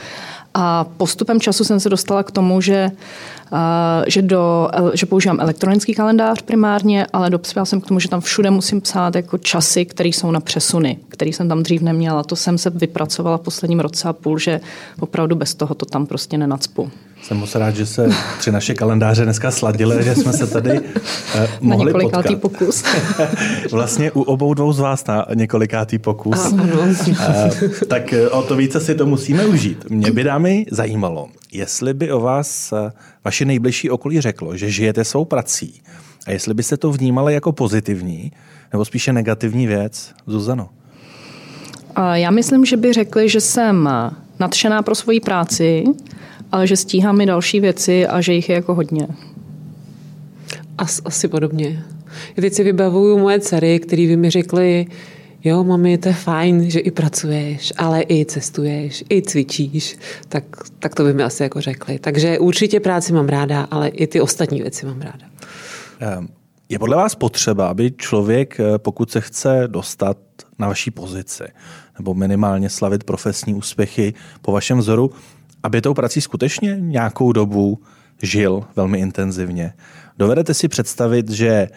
A 0.54 0.84
postupem 0.84 1.40
času 1.40 1.64
jsem 1.64 1.80
se 1.80 1.90
dostala 1.90 2.24
k 2.24 2.32
tomu, 2.32 2.62
že, 2.62 2.92
že, 4.08 4.22
do, 4.22 4.70
že 4.94 5.06
používám 5.06 5.40
elektronický 5.40 5.94
kalendář 5.94 6.42
primárně, 6.42 7.08
ale 7.14 7.30
dospěla 7.30 7.66
jsem 7.66 7.82
k 7.82 7.88
tomu, 7.88 8.00
že 8.00 8.10
tam 8.10 8.22
všude 8.22 8.52
musím 8.52 8.82
psát 8.82 9.16
jako 9.16 9.38
časy, 9.38 9.86
které 9.86 10.10
jsou 10.10 10.32
na 10.32 10.40
přesuny, 10.40 10.98
které 11.10 11.30
jsem 11.30 11.50
tam 11.50 11.64
dřív 11.64 11.82
neměla. 11.82 12.24
To 12.24 12.36
jsem 12.36 12.58
se 12.58 12.70
vypracovala 12.70 13.38
v 13.38 13.42
posledním 13.42 13.80
roce 13.80 14.08
a 14.08 14.14
půl, 14.14 14.40
že 14.40 14.62
opravdu 15.00 15.36
bez 15.36 15.56
toho 15.56 15.76
to 15.76 15.86
tam 15.86 16.06
prostě 16.06 16.38
nenacpu. 16.38 16.92
Jsem 17.24 17.38
moc 17.38 17.56
rád, 17.56 17.75
že 17.75 17.86
se 17.86 18.10
tři 18.40 18.52
naše 18.52 18.74
kalendáře 18.74 19.24
dneska 19.24 19.52
sladily, 19.52 20.04
že 20.04 20.16
jsme 20.16 20.34
se 20.34 20.48
tady 20.48 20.80
uh, 20.80 20.86
mohli 21.60 21.86
na 21.86 22.00
několikátý 22.00 22.36
potkat. 22.36 22.60
pokus. 22.60 22.84
vlastně 23.72 24.12
u 24.12 24.22
obou 24.22 24.54
dvou 24.54 24.74
z 24.74 24.80
vás 24.80 25.06
na 25.08 25.25
několikátý 25.34 25.98
pokus. 26.00 26.52
Uh, 26.52 26.96
tak 27.88 28.14
eh, 28.14 28.30
o 28.30 28.42
to 28.42 28.56
více 28.56 28.80
si 28.80 28.96
to 28.96 29.06
musíme 29.06 29.46
užít. 29.46 29.90
Mě 29.90 30.12
by 30.12 30.24
dámy 30.24 30.66
zajímalo, 30.72 31.30
jestli 31.52 31.94
by 31.94 32.12
o 32.12 32.20
vás 32.20 32.74
vaše 33.26 33.46
nejbližší 33.46 33.90
okolí 33.90 34.22
řeklo, 34.22 34.58
že 34.58 34.72
žijete 34.72 35.04
svou 35.04 35.26
prací 35.26 35.81
a 36.28 36.31
jestli 36.31 36.54
byste 36.54 36.78
to 36.78 36.92
vnímali 36.92 37.34
jako 37.34 37.52
pozitivní 37.52 38.31
nebo 38.74 38.86
spíše 38.86 39.14
negativní 39.14 39.68
věc. 39.68 40.14
Zuzano. 40.28 40.69
Já 42.14 42.31
myslím, 42.31 42.66
že 42.66 42.78
by 42.78 42.94
řekli, 42.94 43.30
že 43.30 43.42
jsem 43.42 43.90
nadšená 44.40 44.81
pro 44.81 44.95
svoji 44.95 45.19
práci, 45.19 45.83
ale 46.54 46.68
že 46.68 46.78
stíhám 46.78 47.22
i 47.22 47.26
další 47.26 47.60
věci 47.60 48.07
a 48.07 48.22
že 48.22 48.33
jich 48.33 48.50
je 48.50 48.56
jako 48.56 48.76
hodně. 48.76 49.07
As, 50.78 51.02
asi 51.06 51.28
podobně. 51.28 51.83
Já 52.38 52.42
teď 52.42 52.54
si 52.54 52.64
vybavuju 52.64 53.19
moje 53.19 53.40
dcery, 53.40 53.80
které 53.80 54.07
by 54.07 54.18
mi 54.18 54.30
řekly, 54.30 54.86
jo, 55.44 55.64
mami, 55.64 55.98
to 55.98 56.07
je 56.07 56.14
fajn, 56.14 56.69
že 56.69 56.80
i 56.80 56.92
pracuješ, 56.92 57.74
ale 57.78 58.04
i 58.10 58.26
cestuješ, 58.26 59.04
i 59.10 59.22
cvičíš, 59.22 59.98
tak, 60.30 60.44
tak 60.80 60.95
to 60.95 61.04
by 61.04 61.14
mi 61.14 61.24
asi 61.24 61.44
jako 61.44 61.62
řekli. 61.62 62.00
Takže 62.00 62.40
určitě 62.40 62.80
práci 62.80 63.14
mám 63.14 63.30
ráda, 63.30 63.68
ale 63.72 63.88
i 63.88 64.07
ty 64.07 64.22
ostatní 64.22 64.62
věci 64.62 64.86
mám 64.86 65.02
ráda. 65.02 65.26
Ehm, 66.00 66.28
je 66.69 66.80
podle 66.80 66.95
vás 66.95 67.16
potřeba, 67.16 67.68
aby 67.68 67.92
člověk, 67.92 68.60
eh, 68.60 68.78
pokud 68.78 69.12
se 69.12 69.22
chce 69.22 69.64
dostat 69.68 70.18
na 70.60 70.68
vaší 70.68 70.92
pozici, 70.92 71.44
nebo 72.00 72.14
minimálně 72.14 72.69
slavit 72.69 73.04
profesní 73.04 73.54
úspěchy 73.54 74.14
po 74.42 74.52
vašem 74.52 74.78
vzoru, 74.78 75.12
aby 75.64 75.82
tou 75.82 75.94
prací 75.94 76.22
skutečně 76.22 76.78
nějakou 76.80 77.32
dobu 77.32 77.80
žil 78.22 78.64
velmi 78.76 79.00
intenzivně. 79.00 79.74
Dovedete 80.18 80.54
si 80.54 80.68
představit, 80.68 81.30
že 81.30 81.68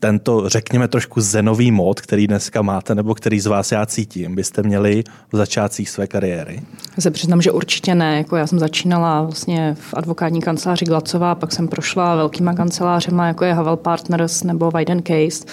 tento, 0.00 0.48
řekněme, 0.48 0.88
trošku 0.88 1.20
zenový 1.20 1.70
mod, 1.72 2.00
který 2.00 2.26
dneska 2.26 2.62
máte, 2.62 2.94
nebo 2.94 3.14
který 3.14 3.40
z 3.40 3.46
vás 3.46 3.72
já 3.72 3.86
cítím, 3.86 4.34
byste 4.34 4.62
měli 4.62 5.04
v 5.32 5.36
začátcích 5.36 5.90
své 5.90 6.06
kariéry? 6.06 6.60
Já 6.96 7.00
se 7.00 7.10
přiznám, 7.10 7.42
že 7.42 7.50
určitě 7.50 7.94
ne. 7.94 8.18
Jako 8.18 8.36
já 8.36 8.46
jsem 8.46 8.58
začínala 8.58 9.22
vlastně 9.22 9.76
v 9.80 9.94
advokátní 9.94 10.40
kanceláři 10.40 10.84
Glacová, 10.84 11.34
pak 11.34 11.52
jsem 11.52 11.68
prošla 11.68 12.16
velkýma 12.16 12.54
kancelářema, 12.54 13.26
jako 13.26 13.44
je 13.44 13.54
Havel 13.54 13.76
Partners 13.76 14.42
nebo 14.42 14.70
Wyden 14.70 15.02
Case 15.02 15.44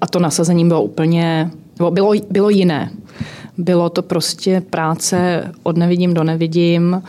a 0.00 0.06
to 0.06 0.18
nasazení 0.18 0.68
bylo 0.68 0.82
úplně, 0.82 1.50
bylo, 1.76 2.12
bylo 2.30 2.50
jiné. 2.50 2.90
Bylo 3.58 3.88
to 3.90 4.02
prostě 4.02 4.60
práce 4.70 5.50
od 5.62 5.76
nevidím 5.76 6.14
do 6.14 6.24
nevidím. 6.24 7.02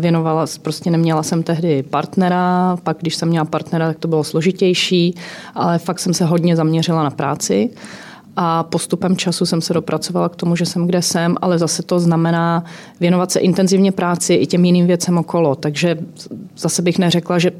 Věnovala, 0.00 0.46
prostě 0.62 0.90
neměla 0.90 1.22
jsem 1.22 1.42
tehdy 1.42 1.82
partnera, 1.82 2.76
pak 2.82 2.96
když 3.00 3.14
jsem 3.14 3.28
měla 3.28 3.44
partnera, 3.44 3.86
tak 3.86 3.98
to 3.98 4.08
bylo 4.08 4.24
složitější, 4.24 5.14
ale 5.54 5.78
fakt 5.78 5.98
jsem 5.98 6.14
se 6.14 6.24
hodně 6.24 6.56
zaměřila 6.56 7.02
na 7.02 7.10
práci. 7.10 7.70
A 8.36 8.62
postupem 8.62 9.16
času 9.16 9.46
jsem 9.46 9.60
se 9.60 9.74
dopracovala 9.74 10.28
k 10.28 10.36
tomu, 10.36 10.56
že 10.56 10.66
jsem 10.66 10.86
kde 10.86 11.02
jsem, 11.02 11.36
ale 11.40 11.58
zase 11.58 11.82
to 11.82 12.00
znamená 12.00 12.64
věnovat 13.00 13.30
se 13.30 13.40
intenzivně 13.40 13.92
práci 13.92 14.34
i 14.34 14.46
těm 14.46 14.64
jiným 14.64 14.86
věcem 14.86 15.18
okolo. 15.18 15.54
Takže 15.54 15.98
zase 16.56 16.82
bych 16.82 16.98
neřekla, 16.98 17.38
že 17.38 17.50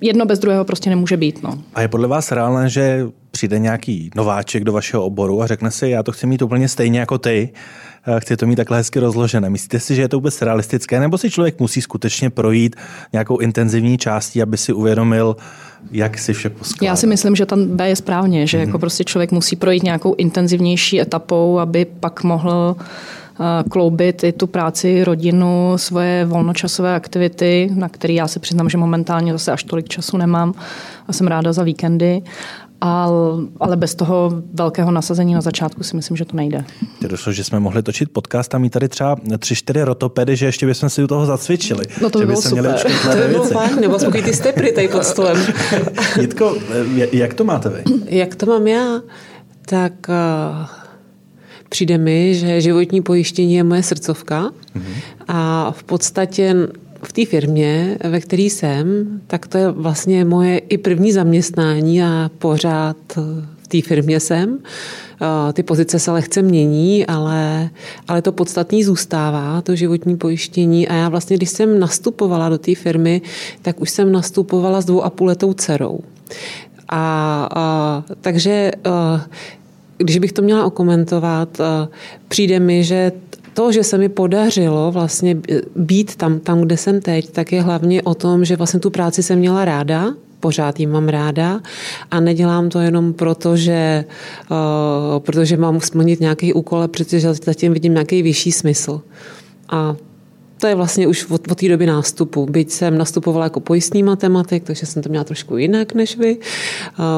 jedno 0.00 0.26
bez 0.26 0.38
druhého 0.38 0.64
prostě 0.64 0.90
nemůže 0.90 1.16
být. 1.16 1.42
No. 1.42 1.58
A 1.74 1.80
je 1.80 1.88
podle 1.88 2.08
vás 2.08 2.32
reálné, 2.32 2.68
že 2.68 3.06
přijde 3.36 3.58
nějaký 3.58 4.10
nováček 4.14 4.64
do 4.64 4.72
vašeho 4.72 5.04
oboru 5.04 5.42
a 5.42 5.46
řekne 5.46 5.70
si, 5.70 5.88
já 5.88 6.02
to 6.02 6.12
chci 6.12 6.26
mít 6.26 6.42
úplně 6.42 6.68
stejně 6.68 7.00
jako 7.00 7.18
ty, 7.18 7.52
chci 8.18 8.36
to 8.36 8.46
mít 8.46 8.56
takhle 8.56 8.76
hezky 8.76 8.98
rozložené. 8.98 9.50
Myslíte 9.50 9.80
si, 9.80 9.94
že 9.94 10.02
je 10.02 10.08
to 10.08 10.16
vůbec 10.16 10.42
realistické, 10.42 11.00
nebo 11.00 11.18
si 11.18 11.30
člověk 11.30 11.60
musí 11.60 11.82
skutečně 11.82 12.30
projít 12.30 12.76
nějakou 13.12 13.38
intenzivní 13.38 13.98
částí, 13.98 14.42
aby 14.42 14.56
si 14.56 14.72
uvědomil, 14.72 15.36
jak 15.90 16.18
si 16.18 16.32
vše 16.32 16.50
poskládat? 16.50 16.90
Já 16.90 16.96
si 16.96 17.06
myslím, 17.06 17.36
že 17.36 17.46
tam 17.46 17.66
B 17.66 17.88
je 17.88 17.96
správně, 17.96 18.46
že 18.46 18.58
mm-hmm. 18.58 18.66
jako 18.66 18.78
prostě 18.78 19.04
člověk 19.04 19.32
musí 19.32 19.56
projít 19.56 19.82
nějakou 19.82 20.14
intenzivnější 20.14 21.00
etapou, 21.00 21.58
aby 21.58 21.84
pak 21.84 22.24
mohl 22.24 22.76
eh, 22.78 23.68
kloubit 23.68 24.24
i 24.24 24.32
tu 24.32 24.46
práci, 24.46 25.04
rodinu, 25.04 25.72
svoje 25.76 26.24
volnočasové 26.24 26.94
aktivity, 26.94 27.70
na 27.74 27.88
které 27.88 28.14
já 28.14 28.28
se 28.28 28.40
přiznám, 28.40 28.68
že 28.68 28.78
momentálně 28.78 29.32
zase 29.32 29.52
až 29.52 29.62
tolik 29.62 29.88
času 29.88 30.16
nemám 30.16 30.54
a 31.08 31.12
jsem 31.12 31.26
ráda 31.26 31.52
za 31.52 31.62
víkendy 31.62 32.22
ale 32.80 33.76
bez 33.76 33.94
toho 33.94 34.42
velkého 34.54 34.90
nasazení 34.90 35.34
na 35.34 35.40
začátku 35.40 35.82
si 35.82 35.96
myslím, 35.96 36.16
že 36.16 36.24
to 36.24 36.36
nejde. 36.36 36.64
Ty 36.98 37.08
došlo, 37.08 37.32
že 37.32 37.44
jsme 37.44 37.60
mohli 37.60 37.82
točit 37.82 38.10
podcast 38.12 38.54
a 38.54 38.58
mít 38.58 38.70
tady 38.70 38.88
třeba 38.88 39.16
tři, 39.38 39.54
čtyři 39.54 39.82
rotopedy, 39.82 40.36
že 40.36 40.46
ještě 40.46 40.66
bychom 40.66 40.90
si 40.90 41.04
u 41.04 41.06
toho 41.06 41.26
zacvičili. 41.26 41.84
No 42.02 42.10
to 42.10 42.18
by 42.18 42.26
bylo 42.26 42.42
super. 42.42 42.62
Měli 42.62 42.78
to 43.02 43.16
by 43.16 43.28
bylo 43.28 43.44
fajn, 43.44 43.80
nebo 43.80 43.98
spokoj 43.98 44.22
ty 44.22 44.34
stepry 44.34 44.72
tady 44.72 44.88
pod 44.88 45.04
stolem. 45.04 45.36
Jitko, 46.20 46.56
jak 47.12 47.34
to 47.34 47.44
máte 47.44 47.68
vy? 47.68 47.82
Jak 48.06 48.34
to 48.34 48.46
mám 48.46 48.66
já? 48.66 49.00
Tak 49.66 49.92
uh, 50.08 50.66
přijde 51.68 51.98
mi, 51.98 52.34
že 52.34 52.60
životní 52.60 53.02
pojištění 53.02 53.54
je 53.54 53.64
moje 53.64 53.82
srdcovka 53.82 54.42
mm-hmm. 54.42 54.94
a 55.28 55.70
v 55.70 55.84
podstatě 55.84 56.54
v 57.08 57.12
té 57.12 57.26
firmě, 57.26 57.98
ve 58.04 58.20
které 58.20 58.42
jsem, 58.42 59.06
tak 59.26 59.46
to 59.46 59.58
je 59.58 59.70
vlastně 59.70 60.24
moje 60.24 60.58
i 60.58 60.78
první 60.78 61.12
zaměstnání 61.12 62.02
a 62.02 62.30
pořád 62.38 62.96
v 63.62 63.68
té 63.68 63.82
firmě 63.82 64.20
jsem. 64.20 64.58
Ty 65.52 65.62
pozice 65.62 65.98
se 65.98 66.10
lehce 66.10 66.42
mění, 66.42 67.06
ale, 67.06 67.70
ale 68.08 68.22
to 68.22 68.32
podstatní 68.32 68.84
zůstává, 68.84 69.60
to 69.60 69.76
životní 69.76 70.16
pojištění. 70.16 70.88
A 70.88 70.94
já 70.94 71.08
vlastně, 71.08 71.36
když 71.36 71.50
jsem 71.50 71.78
nastupovala 71.78 72.48
do 72.48 72.58
té 72.58 72.74
firmy, 72.74 73.22
tak 73.62 73.80
už 73.80 73.90
jsem 73.90 74.12
nastupovala 74.12 74.80
s 74.80 74.84
dvou 74.84 75.02
a 75.02 75.10
půl 75.10 75.26
letou 75.26 75.52
dcerou. 75.52 76.00
A, 76.88 77.48
a 77.54 78.04
takže 78.20 78.72
když 79.98 80.18
bych 80.18 80.32
to 80.32 80.42
měla 80.42 80.64
okomentovat, 80.64 81.58
přijde 82.28 82.60
mi, 82.60 82.84
že 82.84 83.12
to, 83.56 83.72
že 83.72 83.84
se 83.84 83.98
mi 83.98 84.08
podařilo 84.08 84.92
vlastně 84.92 85.36
být 85.76 86.16
tam, 86.16 86.38
tam, 86.38 86.60
kde 86.60 86.76
jsem 86.76 87.00
teď, 87.00 87.30
tak 87.30 87.52
je 87.52 87.62
hlavně 87.62 88.02
o 88.02 88.14
tom, 88.14 88.44
že 88.44 88.56
vlastně 88.56 88.80
tu 88.80 88.90
práci 88.90 89.22
jsem 89.22 89.38
měla 89.38 89.64
ráda, 89.64 90.14
pořád 90.40 90.80
ji 90.80 90.86
mám 90.86 91.08
ráda 91.08 91.60
a 92.10 92.20
nedělám 92.20 92.68
to 92.68 92.80
jenom 92.80 93.12
proto, 93.12 93.56
že, 93.56 94.04
uh, 94.50 94.56
protože 95.18 95.56
mám 95.56 95.80
splnit 95.80 96.20
nějaký 96.20 96.52
úkol, 96.52 96.88
protože 96.88 97.34
zatím 97.34 97.72
vidím 97.72 97.92
nějaký 97.92 98.22
vyšší 98.22 98.52
smysl. 98.52 99.00
A 99.68 99.96
to 100.58 100.66
je 100.66 100.74
vlastně 100.74 101.06
už 101.06 101.30
od, 101.30 101.50
od 101.50 101.58
té 101.58 101.68
doby 101.68 101.86
nástupu. 101.86 102.46
Byť 102.46 102.70
jsem 102.70 102.98
nastupovala 102.98 103.44
jako 103.44 103.60
pojistný 103.60 104.02
matematik, 104.02 104.64
takže 104.64 104.86
jsem 104.86 105.02
to 105.02 105.08
měla 105.08 105.24
trošku 105.24 105.56
jinak 105.56 105.94
než 105.94 106.16
vy, 106.16 106.36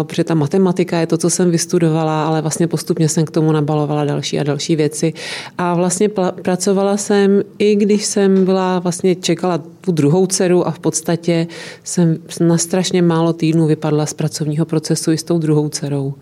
protože 0.02 0.25
ta 0.25 0.35
matematika 0.35 0.99
je 1.00 1.07
to, 1.07 1.18
co 1.18 1.30
jsem 1.30 1.50
vystudovala, 1.50 2.26
ale 2.26 2.42
vlastně 2.42 2.66
postupně 2.66 3.09
jsem 3.09 3.25
k 3.25 3.30
tomu 3.30 3.52
nabalovala 3.52 4.04
další 4.04 4.40
a 4.40 4.42
další 4.42 4.76
věci. 4.76 5.12
A 5.59 5.75
vlastně 5.75 6.09
pracovala 6.42 6.97
jsem, 6.97 7.42
i 7.59 7.75
když 7.76 8.04
jsem 8.04 8.45
byla, 8.45 8.78
vlastně 8.78 9.14
čekala 9.14 9.62
tu 9.80 9.92
druhou 9.92 10.26
dceru 10.26 10.66
a 10.66 10.71
v 10.71 10.78
podstatě 10.78 11.47
jsem 11.85 12.18
na 12.40 12.59
strašně 12.59 13.02
málo 13.02 13.33
týdnů 13.33 13.66
vypadla 13.66 14.07
z 14.07 14.14
pracovního 14.14 14.66
procesu 14.66 15.12
i 15.12 15.18
s 15.18 15.23
tou 15.23 15.38
druhou 15.38 15.68
dcerou. 15.68 16.14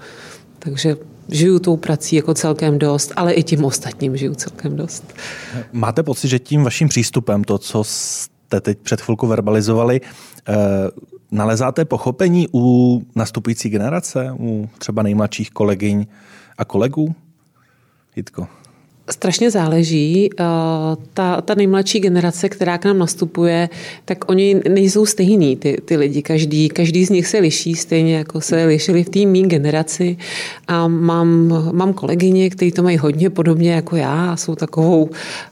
Takže 0.58 0.96
žiju 1.28 1.58
tou 1.58 1.76
prací 1.76 2.16
jako 2.16 2.34
celkem 2.34 2.78
dost, 2.78 3.12
ale 3.16 3.32
i 3.32 3.42
tím 3.42 3.64
ostatním 3.64 4.16
žiju 4.16 4.34
celkem 4.34 4.76
dost. 4.76 5.14
Máte 5.72 6.02
pocit, 6.02 6.28
že 6.28 6.38
tím 6.38 6.64
vaším 6.64 6.88
přístupem, 6.88 7.44
to, 7.44 7.58
co 7.58 7.84
jste 7.84 8.60
teď 8.60 8.78
před 8.78 9.00
chvilku 9.00 9.26
verbalizovali, 9.26 10.00
eh, 10.48 10.54
nalezáte 11.30 11.84
pochopení 11.84 12.48
u 12.54 13.02
nastupující 13.14 13.68
generace, 13.68 14.32
u 14.38 14.68
třeba 14.78 15.02
nejmladších 15.02 15.50
kolegyň 15.50 16.06
a 16.58 16.64
kolegů? 16.64 17.14
Jitko. 18.16 18.48
Strašně 19.10 19.50
záleží. 19.50 20.30
Eh, 20.32 20.44
ta, 21.14 21.40
ta 21.40 21.54
nejmladší 21.54 22.00
generace, 22.00 22.48
která 22.48 22.78
k 22.78 22.84
nám 22.84 22.98
nastupuje, 22.98 23.68
tak 24.04 24.30
oni 24.30 24.60
nejsou 24.68 25.06
stejní, 25.06 25.56
ty, 25.56 25.76
ty 25.84 25.96
lidi. 25.96 26.22
Každý, 26.22 26.68
každý 26.68 27.06
z 27.06 27.10
nich 27.10 27.26
se 27.26 27.38
liší, 27.38 27.74
stejně 27.74 28.16
jako 28.16 28.40
se 28.40 28.64
lišili 28.64 29.04
v 29.04 29.08
té 29.08 29.26
mý 29.26 29.42
generaci. 29.42 30.16
A 30.68 30.88
mám, 30.88 31.48
mám 31.72 31.92
kolegyně, 31.92 32.50
kteří 32.50 32.72
to 32.72 32.82
mají 32.82 32.96
hodně 32.96 33.30
podobně 33.30 33.72
jako 33.72 33.96
já 33.96 34.32
a 34.32 34.36
jsou 34.36 34.54
takovou, 34.54 35.10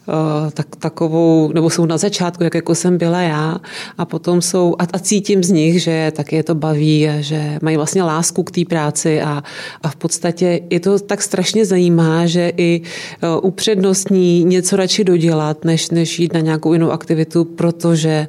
eh, 0.09 0.51
tak, 0.51 0.75
takovou, 0.75 1.51
nebo 1.53 1.69
jsou 1.69 1.85
na 1.85 1.97
začátku, 1.97 2.43
jak 2.43 2.55
jako 2.55 2.75
jsem 2.75 2.97
byla 2.97 3.21
já. 3.21 3.57
A 3.97 4.05
potom 4.05 4.41
jsou, 4.41 4.75
a, 4.79 4.83
a 4.93 4.99
cítím 4.99 5.43
z 5.43 5.51
nich, 5.51 5.83
že 5.83 6.11
taky 6.15 6.35
je 6.35 6.43
to 6.43 6.55
baví 6.55 7.09
a 7.09 7.21
že 7.21 7.59
mají 7.61 7.77
vlastně 7.77 8.03
lásku 8.03 8.43
k 8.43 8.51
té 8.51 8.65
práci 8.65 9.21
a, 9.21 9.43
a 9.81 9.89
v 9.89 9.95
podstatě 9.95 10.61
je 10.69 10.79
to 10.79 10.99
tak 10.99 11.21
strašně 11.21 11.65
zajímá, 11.65 12.25
že 12.25 12.51
i 12.57 12.81
eh, 13.23 13.44
upřednostní 13.45 14.43
něco 14.43 14.75
radši 14.75 15.03
dodělat, 15.03 15.65
než, 15.65 15.89
než 15.89 16.19
jít 16.19 16.33
na 16.33 16.39
nějakou 16.39 16.73
jinou 16.73 16.91
aktivitu, 16.91 17.45
protože 17.45 18.27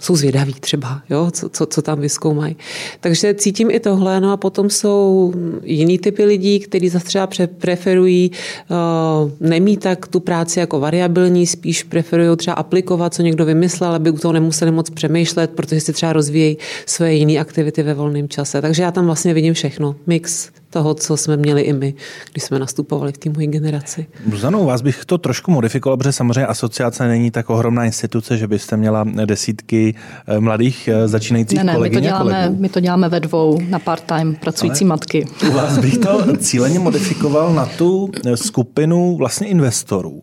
jsou 0.00 0.16
zvědaví 0.16 0.54
třeba, 0.60 1.02
jo, 1.10 1.30
co, 1.30 1.48
co, 1.48 1.66
co 1.66 1.82
tam 1.82 2.00
vyskoumají. 2.00 2.56
Takže 3.00 3.34
cítím 3.34 3.70
i 3.70 3.80
tohle, 3.80 4.20
no 4.20 4.32
a 4.32 4.36
potom 4.36 4.70
jsou 4.70 5.32
jiný 5.64 5.98
typy 5.98 6.24
lidí, 6.24 6.60
kteří 6.60 6.88
zase 6.88 7.06
třeba 7.06 7.28
preferují 7.58 8.30
uh, 8.30 9.30
nemít 9.40 9.80
tak 9.80 10.06
tu 10.06 10.20
práci 10.20 10.60
jako 10.60 10.80
variabilní, 10.80 11.46
spíš 11.46 11.82
preferují 11.82 12.36
třeba 12.36 12.54
aplikovat, 12.54 13.14
co 13.14 13.22
někdo 13.22 13.44
vymyslel, 13.44 13.92
aby 13.92 14.10
u 14.10 14.18
toho 14.18 14.32
nemuseli 14.32 14.70
moc 14.70 14.90
přemýšlet, 14.90 15.50
protože 15.50 15.80
si 15.80 15.92
třeba 15.92 16.12
rozvíjejí 16.12 16.56
své 16.86 17.14
jiné 17.14 17.40
aktivity 17.40 17.82
ve 17.82 17.94
volném 17.94 18.28
čase. 18.28 18.62
Takže 18.62 18.82
já 18.82 18.90
tam 18.90 19.06
vlastně 19.06 19.34
vidím 19.34 19.54
všechno. 19.54 19.96
Mix 20.06 20.48
toho, 20.76 20.94
co 20.94 21.16
jsme 21.16 21.36
měli 21.36 21.62
i 21.62 21.72
my, 21.72 21.94
když 22.32 22.44
jsme 22.44 22.58
nastupovali 22.58 23.12
v 23.12 23.18
té 23.18 23.30
mojí 23.30 23.46
generaci. 23.46 24.06
Zuzano, 24.30 24.64
vás 24.64 24.82
bych 24.82 25.04
to 25.04 25.18
trošku 25.18 25.50
modifikoval, 25.50 25.96
protože 25.96 26.12
samozřejmě 26.12 26.46
asociace 26.46 27.08
není 27.08 27.30
tak 27.30 27.50
ohromná 27.50 27.84
instituce, 27.84 28.36
že 28.36 28.48
byste 28.48 28.76
měla 28.76 29.04
desítky 29.24 29.94
eh, 30.26 30.40
mladých 30.40 30.88
eh, 30.88 31.08
začínajících 31.08 31.58
ne, 31.58 31.64
ne, 31.64 31.74
kolegyň 31.74 31.96
my 31.96 32.00
to, 32.00 32.06
děláme, 32.06 32.54
my 32.58 32.68
to 32.68 32.80
děláme 32.80 33.08
ve 33.08 33.20
dvou 33.20 33.58
na 33.68 33.78
part-time 33.78 34.34
pracující 34.34 34.84
Ale 34.84 34.88
matky. 34.88 35.24
U 35.48 35.52
vás 35.52 35.78
bych 35.78 35.98
to 35.98 36.36
cíleně 36.36 36.78
modifikoval 36.78 37.54
na 37.54 37.66
tu 37.66 38.10
eh, 38.26 38.36
skupinu 38.36 39.16
vlastně 39.16 39.46
investorů. 39.46 40.22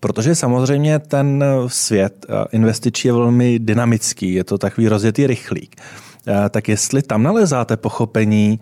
Protože 0.00 0.34
samozřejmě 0.34 0.98
ten 0.98 1.44
svět 1.66 2.26
investiční 2.52 3.08
je 3.08 3.12
velmi 3.12 3.58
dynamický, 3.58 4.34
je 4.34 4.44
to 4.44 4.58
takový 4.58 4.88
rozjetý 4.88 5.26
rychlík. 5.26 5.76
Tak 6.50 6.68
jestli 6.68 7.02
tam 7.02 7.22
nalezáte 7.22 7.76
pochopení, 7.76 8.60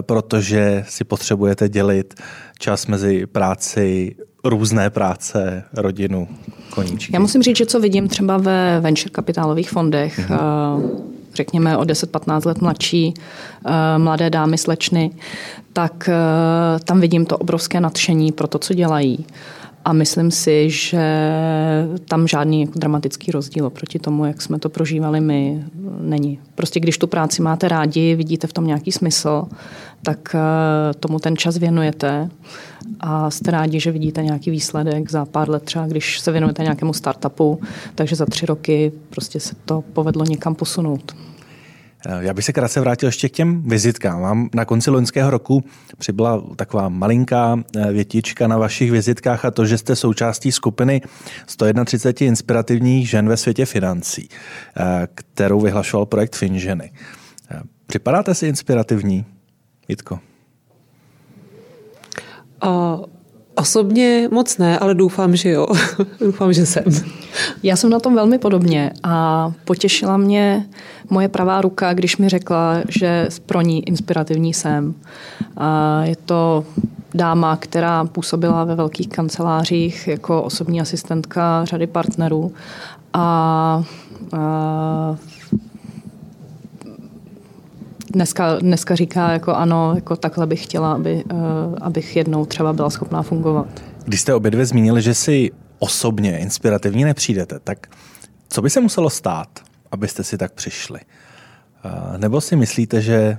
protože 0.00 0.84
si 0.88 1.04
potřebujete 1.04 1.68
dělit 1.68 2.14
čas 2.58 2.86
mezi 2.86 3.26
práci, 3.26 4.16
různé 4.44 4.90
práce, 4.90 5.64
rodinu, 5.72 6.28
koníčky. 6.70 7.12
Já 7.14 7.20
musím 7.20 7.42
říct, 7.42 7.56
že 7.56 7.66
co 7.66 7.80
vidím 7.80 8.08
třeba 8.08 8.36
ve 8.36 8.80
venture 8.80 9.10
kapitálových 9.10 9.70
fondech, 9.70 10.18
mm-hmm. 10.18 10.90
řekněme 11.34 11.76
o 11.76 11.82
10-15 11.82 12.46
let 12.46 12.60
mladší 12.60 13.14
eh, 13.14 13.98
mladé 13.98 14.30
dámy 14.30 14.58
slečny, 14.58 15.10
tak 15.72 16.10
tam 16.84 17.00
vidím 17.00 17.26
to 17.26 17.36
obrovské 17.38 17.80
nadšení 17.80 18.32
pro 18.32 18.46
to, 18.46 18.58
co 18.58 18.74
dělají. 18.74 19.26
A 19.86 19.92
myslím 19.92 20.30
si, 20.30 20.70
že 20.70 21.06
tam 22.08 22.26
žádný 22.26 22.60
jako 22.60 22.78
dramatický 22.78 23.32
rozdíl 23.32 23.66
oproti 23.66 23.98
tomu, 23.98 24.24
jak 24.24 24.42
jsme 24.42 24.58
to 24.58 24.68
prožívali 24.68 25.20
my, 25.20 25.64
není. 26.00 26.38
Prostě 26.54 26.80
když 26.80 26.98
tu 26.98 27.06
práci 27.06 27.42
máte 27.42 27.68
rádi, 27.68 28.14
vidíte 28.14 28.46
v 28.46 28.52
tom 28.52 28.66
nějaký 28.66 28.92
smysl, 28.92 29.44
tak 30.02 30.34
eh, 30.34 30.94
tomu 30.94 31.18
ten 31.18 31.36
čas 31.36 31.56
věnujete 31.56 32.30
a 33.00 33.30
jste 33.30 33.50
rádi, 33.50 33.80
že 33.80 33.92
vidíte 33.92 34.22
nějaký 34.22 34.50
výsledek 34.50 35.10
za 35.10 35.24
pár 35.24 35.50
let, 35.50 35.62
třeba 35.62 35.86
když 35.86 36.20
se 36.20 36.32
věnujete 36.32 36.62
nějakému 36.62 36.92
startupu, 36.92 37.60
takže 37.94 38.16
za 38.16 38.26
tři 38.26 38.46
roky 38.46 38.92
prostě 39.10 39.40
se 39.40 39.54
to 39.64 39.84
povedlo 39.92 40.24
někam 40.24 40.54
posunout. 40.54 41.16
Já 42.20 42.34
bych 42.34 42.44
se 42.44 42.52
krátce 42.52 42.80
vrátil 42.80 43.08
ještě 43.08 43.28
k 43.28 43.32
těm 43.32 43.62
vizitkám. 43.62 44.20
Mám 44.20 44.48
na 44.54 44.64
konci 44.64 44.90
loňského 44.90 45.30
roku 45.30 45.64
přibyla 45.98 46.42
taková 46.56 46.88
malinká 46.88 47.58
eh, 47.76 47.92
větička 47.92 48.46
na 48.46 48.58
vašich 48.58 48.90
vizitkách 48.90 49.44
a 49.44 49.50
to, 49.50 49.66
že 49.66 49.78
jste 49.78 49.96
součástí 49.96 50.52
skupiny 50.52 51.02
131 51.46 52.28
inspirativních 52.28 53.08
žen 53.10 53.28
ve 53.28 53.36
světě 53.36 53.66
financí, 53.66 54.28
eh, 54.76 55.08
kterou 55.14 55.60
vyhlašoval 55.60 56.06
projekt 56.06 56.36
FinŽeny. 56.36 56.92
Eh, 57.50 57.60
připadáte 57.86 58.34
si 58.34 58.46
inspirativní, 58.46 59.24
Jitko? 59.88 60.18
Osobně 63.58 64.28
moc 64.32 64.58
ne, 64.58 64.78
ale 64.78 64.94
doufám, 64.94 65.36
že 65.36 65.50
jo. 65.50 65.66
doufám, 66.20 66.52
že 66.52 66.66
jsem. 66.66 66.84
Já 67.62 67.76
jsem 67.76 67.90
na 67.90 68.00
tom 68.00 68.14
velmi 68.14 68.38
podobně 68.38 68.90
a 69.02 69.52
potěšila 69.64 70.16
mě 70.16 70.66
moje 71.10 71.28
pravá 71.28 71.60
ruka, 71.60 71.94
když 71.94 72.16
mi 72.16 72.28
řekla, 72.28 72.76
že 72.88 73.28
pro 73.46 73.60
ní 73.60 73.88
inspirativní 73.88 74.54
jsem. 74.54 74.94
A 75.56 76.00
je 76.04 76.16
to 76.16 76.64
dáma, 77.14 77.56
která 77.56 78.04
působila 78.04 78.64
ve 78.64 78.74
velkých 78.74 79.08
kancelářích 79.08 80.08
jako 80.08 80.42
osobní 80.42 80.80
asistentka 80.80 81.64
řady 81.64 81.86
partnerů 81.86 82.52
a, 83.12 83.82
a 84.32 85.16
dneska, 88.16 88.58
dneska 88.58 88.94
říká, 88.94 89.32
jako 89.32 89.54
ano, 89.54 89.92
jako 89.94 90.16
takhle 90.16 90.46
bych 90.46 90.62
chtěla, 90.62 90.92
aby, 90.92 91.24
uh, 91.32 91.40
abych 91.80 92.16
jednou 92.16 92.46
třeba 92.46 92.72
byla 92.72 92.90
schopná 92.90 93.22
fungovat. 93.22 93.66
Když 94.04 94.20
jste 94.20 94.34
obě 94.34 94.50
dvě 94.50 94.66
zmínili, 94.66 95.02
že 95.02 95.14
si 95.14 95.50
osobně 95.78 96.38
inspirativní 96.38 97.04
nepřijdete, 97.04 97.58
tak 97.58 97.86
co 98.48 98.62
by 98.62 98.70
se 98.70 98.80
muselo 98.80 99.10
stát, 99.10 99.48
abyste 99.92 100.24
si 100.24 100.38
tak 100.38 100.52
přišli? 100.52 101.00
Uh, 101.84 102.18
nebo 102.18 102.40
si 102.40 102.56
myslíte, 102.56 103.00
že 103.00 103.38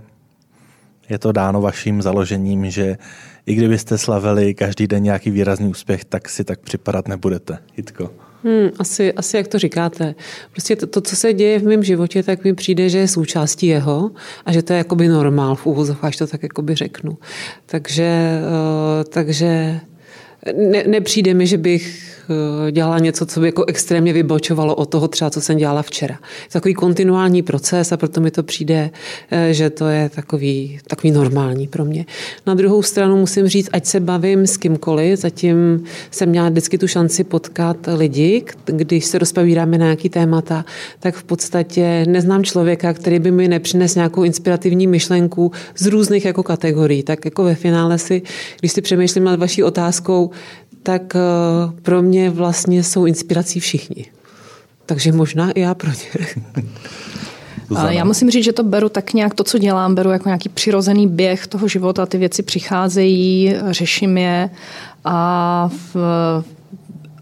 je 1.10 1.20
to 1.20 1.32
dáno 1.32 1.62
vaším 1.62 2.02
založením, 2.02 2.70
že 2.70 2.98
i 3.46 3.56
kdybyste 3.56 3.98
slavili 3.98 4.54
každý 4.54 4.88
den 4.88 5.04
nějaký 5.04 5.32
výrazný 5.32 5.68
úspěch, 5.68 6.06
tak 6.06 6.30
si 6.30 6.44
tak 6.44 6.60
připadat 6.60 7.08
nebudete. 7.08 7.58
Jitko. 7.78 8.27
Hmm, 8.44 8.70
asi, 8.80 9.14
asi 9.14 9.38
jak 9.38 9.48
to 9.48 9.60
říkáte. 9.60 10.16
Prostě 10.52 10.76
to, 10.76 10.88
to, 10.88 11.02
co 11.02 11.16
se 11.16 11.34
děje 11.34 11.60
v 11.60 11.64
mém 11.64 11.84
životě, 11.84 12.24
tak 12.24 12.44
mi 12.44 12.54
přijde, 12.54 12.90
že 12.90 12.98
je 12.98 13.08
součástí 13.08 13.68
jeho 13.68 14.12
a 14.46 14.52
že 14.52 14.62
to 14.62 14.74
je 14.74 14.78
jakoby 14.78 15.08
normál 15.08 15.56
v 15.56 15.66
úvozovkách, 15.66 16.16
to 16.16 16.28
tak 16.28 16.44
jakoby 16.44 16.76
řeknu. 16.76 17.18
Takže, 17.66 18.40
uh, 18.42 19.04
takže 19.10 19.80
ne, 20.58 20.84
nepřijde 20.88 21.34
mi, 21.34 21.48
že 21.48 21.58
bych 21.58 22.17
dělala 22.72 23.00
něco, 23.00 23.26
co 23.26 23.40
by 23.40 23.46
jako 23.46 23.66
extrémně 23.66 24.14
vybočovalo 24.14 24.76
od 24.76 24.86
toho 24.90 25.08
třeba, 25.08 25.30
co 25.30 25.42
jsem 25.42 25.58
dělala 25.58 25.82
včera. 25.82 26.20
Je 26.44 26.52
takový 26.52 26.74
kontinuální 26.74 27.42
proces 27.42 27.92
a 27.92 27.98
proto 27.98 28.22
mi 28.22 28.32
to 28.32 28.44
přijde, 28.44 28.90
eh, 29.32 29.54
že 29.54 29.70
to 29.70 29.88
je 29.88 30.10
takový, 30.10 30.80
takový 30.88 31.12
normální 31.12 31.68
pro 31.68 31.86
mě. 31.86 32.06
Na 32.48 32.54
druhou 32.54 32.84
stranu 32.84 33.18
musím 33.18 33.48
říct, 33.48 33.70
ať 33.72 33.86
se 33.86 34.00
bavím 34.00 34.48
s 34.48 34.58
kýmkoliv, 34.58 35.20
zatím 35.20 35.84
jsem 36.12 36.30
měla 36.30 36.50
vždycky 36.50 36.78
tu 36.78 36.88
šanci 36.88 37.24
potkat 37.24 37.78
lidi, 37.96 38.44
když 38.66 39.06
se 39.06 39.18
rozpovídáme 39.18 39.78
na 39.78 39.86
nějaký 39.86 40.10
témata, 40.10 40.66
tak 41.00 41.16
v 41.16 41.24
podstatě 41.24 42.06
neznám 42.08 42.44
člověka, 42.44 42.94
který 42.94 43.20
by 43.20 43.32
mi 43.32 43.48
nepřinesl 43.48 44.00
nějakou 44.00 44.24
inspirativní 44.24 44.88
myšlenku 44.88 45.52
z 45.76 45.86
různých 45.86 46.26
jako 46.26 46.44
kategorií. 46.44 47.04
Tak 47.04 47.26
jako 47.26 47.44
ve 47.44 47.56
finále 47.56 47.98
si, 47.98 48.22
když 48.60 48.72
si 48.72 48.82
přemýšlím 48.82 49.24
nad 49.24 49.40
vaší 49.40 49.64
otázkou, 49.64 50.32
tak 50.84 51.16
eh, 51.16 51.20
pro 51.82 52.02
mě 52.02 52.30
vlastně 52.30 52.84
jsou 52.84 53.06
inspirací 53.06 53.60
všichni. 53.60 54.06
Takže 54.86 55.12
možná 55.12 55.52
i 55.52 55.60
já 55.60 55.74
pro 55.74 55.90
ně. 55.90 56.28
Ale 57.76 57.96
já 57.96 58.04
musím 58.04 58.32
říct, 58.32 58.44
že 58.44 58.54
to 58.54 58.64
beru 58.64 58.90
tak 58.90 59.14
nějak, 59.14 59.34
to, 59.34 59.44
co 59.44 59.58
dělám, 59.58 59.96
beru 59.96 60.10
jako 60.10 60.30
nějaký 60.30 60.50
přirozený 60.50 61.08
běh 61.08 61.48
toho 61.48 61.68
života. 61.68 62.06
Ty 62.06 62.18
věci 62.18 62.44
přicházejí, 62.44 63.56
řeším 63.70 64.18
je 64.18 64.50
a 65.06 65.70
v, 65.94 65.96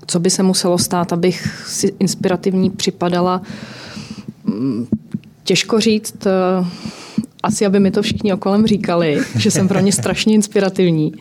co 0.07 0.19
by 0.19 0.29
se 0.29 0.43
muselo 0.43 0.77
stát, 0.77 1.13
abych 1.13 1.63
si 1.67 1.93
inspirativní 1.99 2.69
připadala, 2.69 3.41
mm, 4.43 4.87
těžko 5.43 5.79
říct. 5.79 6.25
Eh, 6.25 6.65
asi, 7.43 7.65
aby 7.65 7.79
mi 7.79 7.91
to 7.91 8.01
všichni 8.01 8.33
okolem 8.33 8.67
říkali, 8.67 9.21
že 9.37 9.51
jsem 9.51 9.67
pro 9.67 9.79
ně 9.79 9.91
strašně 9.91 10.33
inspirativní 10.33 11.13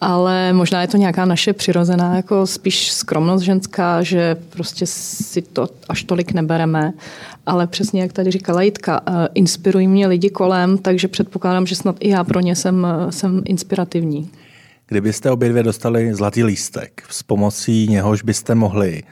ale 0.00 0.52
možná 0.52 0.80
je 0.82 0.88
to 0.88 0.96
nějaká 0.96 1.24
naše 1.24 1.52
přirozená, 1.52 2.16
jako 2.16 2.46
spíš 2.46 2.92
skromnost 2.92 3.44
ženská, 3.44 4.02
že 4.02 4.36
prostě 4.50 4.86
si 4.86 5.42
to 5.42 5.68
až 5.88 6.04
tolik 6.04 6.32
nebereme. 6.32 6.92
Ale 7.46 7.66
přesně 7.66 8.02
jak 8.02 8.12
tady 8.12 8.30
říkala 8.30 8.62
Jitka, 8.62 9.00
eh, 9.06 9.28
inspirují 9.34 9.88
mě 9.88 10.06
lidi 10.06 10.30
kolem, 10.30 10.78
takže 10.78 11.08
předpokládám, 11.08 11.66
že 11.66 11.76
snad 11.76 11.96
i 12.00 12.08
já 12.08 12.24
pro 12.24 12.40
ně 12.40 12.56
jsem, 12.56 12.86
eh, 12.86 13.12
jsem 13.12 13.42
inspirativní. 13.44 14.30
Kdybyste 14.86 15.30
obě 15.30 15.48
dvě 15.48 15.62
dostali 15.62 16.14
zlatý 16.14 16.44
lístek, 16.44 17.02
s 17.10 17.22
pomocí 17.22 17.88
něhož 17.88 18.22
byste 18.22 18.54
mohli 18.54 19.02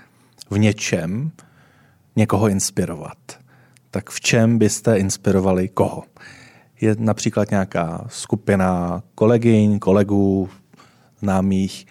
v 0.50 0.58
něčem 0.58 1.30
někoho 2.16 2.49
inspirovat, 2.49 3.18
tak 3.90 4.10
v 4.10 4.20
čem 4.20 4.58
byste 4.58 4.99
inspirovali 4.99 5.68
koho? 5.68 6.02
Je 6.80 6.96
například 6.99 7.50
nějaká 7.50 8.04
skupina 8.08 9.02
kolegyň, 9.14 9.78
kolegů, 9.78 10.49
známých, 11.20 11.86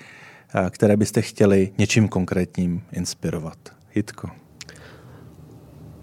eh, 0.55 0.69
které 0.69 0.97
byste 0.97 1.21
chtěli 1.21 1.71
něčím 1.77 2.07
konkrétním 2.07 2.81
inspirovat? 2.93 3.57
Jitko. 3.95 4.29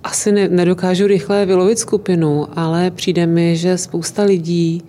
Asi 0.05 0.33
ne, 0.33 0.49
nedokážu 0.49 1.07
rychle 1.07 1.47
vylovit 1.47 1.79
skupinu, 1.79 2.59
ale 2.59 2.91
přijde 2.91 3.27
mi, 3.27 3.57
že 3.57 3.79
spousta 3.79 4.23
lidí 4.23 4.83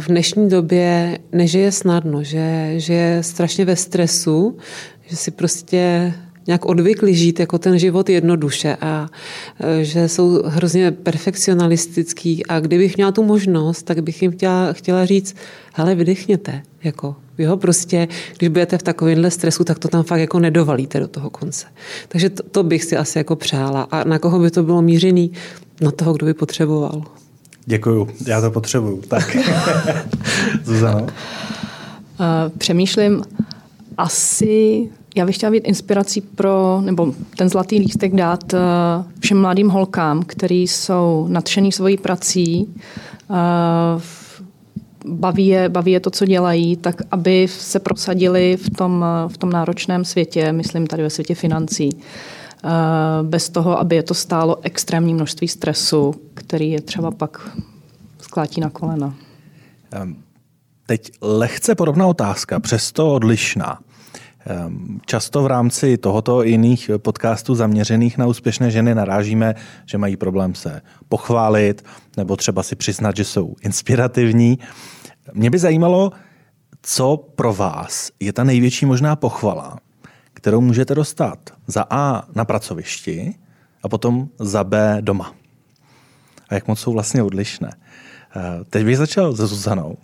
v 0.00 0.08
dnešní 0.08 0.48
době 0.48 1.18
nežije 1.32 1.72
snadno, 1.72 2.24
že, 2.24 2.72
že 2.76 2.94
je 2.94 3.22
strašně 3.22 3.64
ve 3.64 3.76
stresu, 3.76 4.56
že 5.06 5.16
si 5.16 5.30
prostě 5.30 6.14
nějak 6.46 6.64
odvykli 6.64 7.14
žít 7.14 7.40
jako 7.40 7.58
ten 7.58 7.78
život 7.78 8.08
jednoduše 8.08 8.76
a 8.80 9.08
e, 9.60 9.84
že 9.84 10.08
jsou 10.08 10.42
hrozně 10.44 10.90
perfekcionalistický 10.90 12.46
a 12.46 12.60
kdybych 12.60 12.96
měla 12.96 13.12
tu 13.12 13.22
možnost, 13.24 13.82
tak 13.82 14.02
bych 14.02 14.22
jim 14.22 14.32
chtěla, 14.32 14.72
chtěla 14.72 15.06
říct, 15.06 15.36
hele, 15.74 15.94
vydechněte, 15.94 16.62
jako 16.84 17.16
Jo, 17.40 17.56
prostě, 17.56 18.08
když 18.38 18.48
budete 18.48 18.78
v 18.78 18.82
takovémhle 18.82 19.30
stresu, 19.30 19.64
tak 19.64 19.78
to 19.78 19.88
tam 19.88 20.02
fakt 20.02 20.20
jako 20.20 20.38
nedovalíte 20.38 21.00
do 21.00 21.08
toho 21.08 21.30
konce. 21.30 21.66
Takže 22.08 22.30
to, 22.30 22.42
to 22.42 22.62
bych 22.62 22.84
si 22.84 22.96
asi 22.96 23.18
jako 23.18 23.36
přála. 23.36 23.88
A 23.90 24.04
na 24.04 24.18
koho 24.18 24.38
by 24.38 24.50
to 24.50 24.62
bylo 24.62 24.82
mířený? 24.82 25.32
Na 25.80 25.90
toho, 25.90 26.12
kdo 26.12 26.26
by 26.26 26.34
potřeboval. 26.34 27.02
Děkuju, 27.66 28.08
já 28.26 28.40
to 28.40 28.50
potřebuju. 28.50 29.02
Tak, 29.08 29.36
Zuzano. 30.64 31.06
Přemýšlím, 32.58 33.22
asi 33.96 34.88
já 35.16 35.26
bych 35.26 35.36
chtěla 35.36 35.52
být 35.52 35.64
inspirací 35.64 36.20
pro, 36.20 36.80
nebo 36.84 37.14
ten 37.36 37.48
zlatý 37.48 37.78
lístek 37.78 38.14
dát 38.14 38.54
eh, 38.54 38.58
všem 39.20 39.40
mladým 39.40 39.68
holkám, 39.68 40.22
který 40.22 40.62
jsou 40.62 41.26
nadšený 41.28 41.72
svojí 41.72 41.96
prací, 41.96 42.74
eh, 43.30 44.00
baví 45.06 45.46
je, 45.46 45.68
baví 45.68 45.92
je 45.92 46.00
to, 46.00 46.10
co 46.10 46.26
dělají, 46.26 46.76
tak 46.76 47.02
aby 47.10 47.48
se 47.48 47.78
prosadili 47.78 48.56
v 48.56 48.70
tom, 48.70 49.04
v 49.28 49.38
tom 49.38 49.50
náročném 49.50 50.04
světě, 50.04 50.52
myslím 50.52 50.86
tady 50.86 51.02
ve 51.02 51.10
světě 51.10 51.34
financí, 51.34 51.90
eh, 51.92 52.68
bez 53.22 53.48
toho, 53.48 53.78
aby 53.78 53.96
je 53.96 54.02
to 54.02 54.14
stálo 54.14 54.56
extrémní 54.62 55.14
množství 55.14 55.48
stresu, 55.48 56.14
který 56.34 56.70
je 56.70 56.80
třeba 56.80 57.10
pak 57.10 57.50
sklátí 58.22 58.60
na 58.60 58.70
kolena. 58.70 59.14
Teď 60.86 61.12
lehce 61.20 61.74
podobná 61.74 62.06
otázka, 62.06 62.60
přesto 62.60 63.14
odlišná. 63.14 63.78
Ehm, 64.46 65.00
často 65.06 65.42
v 65.42 65.46
rámci 65.46 65.96
tohoto 65.98 66.46
i 66.46 66.50
jiných 66.50 66.90
podcastů 66.96 67.54
zaměřených 67.54 68.18
na 68.18 68.26
úspěšné 68.26 68.70
ženy 68.70 68.94
narážíme, 68.94 69.54
že 69.86 69.98
mají 69.98 70.16
problém 70.16 70.54
se 70.54 70.82
pochválit 71.08 71.84
nebo 72.16 72.36
třeba 72.36 72.62
si 72.62 72.76
přiznat, 72.76 73.16
že 73.16 73.24
jsou 73.24 73.54
inspirativní. 73.62 74.58
Mě 75.32 75.50
by 75.50 75.58
zajímalo, 75.58 76.12
co 76.82 77.16
pro 77.16 77.54
vás 77.54 78.10
je 78.20 78.32
ta 78.32 78.44
největší 78.44 78.86
možná 78.86 79.16
pochvala, 79.16 79.78
kterou 80.34 80.60
můžete 80.60 80.94
dostat 80.94 81.38
za 81.66 81.84
A 81.90 82.22
na 82.34 82.44
pracovišti 82.44 83.34
a 83.82 83.88
potom 83.88 84.28
za 84.38 84.64
B 84.64 84.98
doma. 85.00 85.34
A 86.48 86.54
jak 86.54 86.68
moc 86.68 86.80
jsou 86.80 86.92
vlastně 86.92 87.22
odlišné. 87.22 87.70
Ehm, 88.34 88.64
teď 88.70 88.84
bych 88.84 88.98
začal 88.98 89.36
se 89.36 89.46
Zuzanou. 89.46 89.96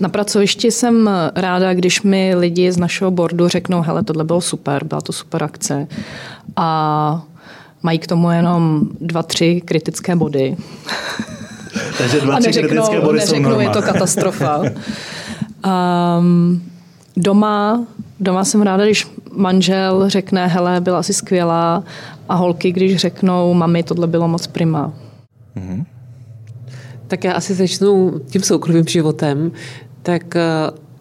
Na 0.00 0.08
pracovišti 0.08 0.70
jsem 0.70 1.10
ráda, 1.34 1.74
když 1.74 2.02
mi 2.02 2.34
lidi 2.34 2.72
z 2.72 2.76
našeho 2.76 3.10
bordu 3.10 3.48
řeknou, 3.48 3.82
hele, 3.82 4.02
tohle 4.02 4.24
bylo 4.24 4.40
super, 4.40 4.84
byla 4.84 5.00
to 5.00 5.12
super 5.12 5.42
akce. 5.42 5.86
A 6.56 7.22
mají 7.82 7.98
k 7.98 8.06
tomu 8.06 8.30
jenom 8.30 8.80
dva, 9.00 9.22
tři 9.22 9.62
kritické 9.64 10.16
body. 10.16 10.56
Takže 11.98 12.20
dva, 12.20 12.40
tři 12.40 12.52
kritické 12.52 13.00
body 13.00 13.18
neřeknou, 13.18 13.52
jsou 13.52 13.60
je 13.60 13.68
to 13.68 13.82
katastrofa. 13.82 14.62
um, 16.18 16.62
doma, 17.16 17.86
doma 18.20 18.44
jsem 18.44 18.62
ráda, 18.62 18.84
když 18.84 19.06
manžel 19.32 20.08
řekne, 20.08 20.46
hele, 20.46 20.80
byla 20.80 20.98
asi 20.98 21.12
skvělá 21.12 21.84
a 22.28 22.34
holky, 22.34 22.72
když 22.72 22.96
řeknou, 22.96 23.54
mami, 23.54 23.82
tohle 23.82 24.06
bylo 24.06 24.28
moc 24.28 24.46
prima. 24.46 24.92
Mm-hmm. 25.56 25.84
Tak 27.10 27.24
já 27.24 27.32
asi 27.32 27.54
začnu 27.54 28.20
tím 28.26 28.42
soukromým 28.42 28.86
životem. 28.88 29.52
Tak 30.02 30.36
eh, 30.36 30.40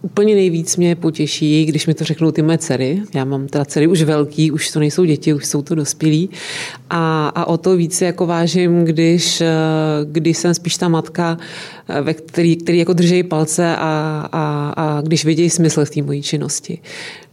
úplně 0.01 0.35
nejvíc 0.35 0.77
mě 0.77 0.95
potěší, 0.95 1.65
když 1.65 1.87
mi 1.87 1.93
to 1.93 2.03
řeknou 2.03 2.31
ty 2.31 2.41
mé 2.41 2.57
dcery. 2.57 3.01
Já 3.13 3.25
mám 3.25 3.47
teda 3.47 3.65
dcery 3.65 3.87
už 3.87 4.01
velký, 4.01 4.51
už 4.51 4.71
to 4.71 4.79
nejsou 4.79 5.05
děti, 5.05 5.33
už 5.33 5.45
jsou 5.45 5.61
to 5.61 5.75
dospělí. 5.75 6.29
A, 6.89 7.27
a 7.27 7.45
o 7.45 7.57
to 7.57 7.75
více 7.75 8.05
jako 8.05 8.25
vážím, 8.25 8.85
když, 8.85 9.41
eh, 9.41 9.47
když 10.03 10.37
jsem 10.37 10.53
spíš 10.53 10.77
ta 10.77 10.87
matka, 10.87 11.37
eh, 11.87 12.01
ve 12.01 12.13
který, 12.13 12.55
který 12.55 12.77
jako 12.77 12.93
drží 12.93 13.23
palce 13.23 13.75
a, 13.75 14.29
a, 14.31 14.73
a 14.77 15.01
když 15.01 15.25
vidějí 15.25 15.49
smysl 15.49 15.85
v 15.85 15.89
té 15.89 16.01
mojí 16.01 16.21
činnosti. 16.21 16.81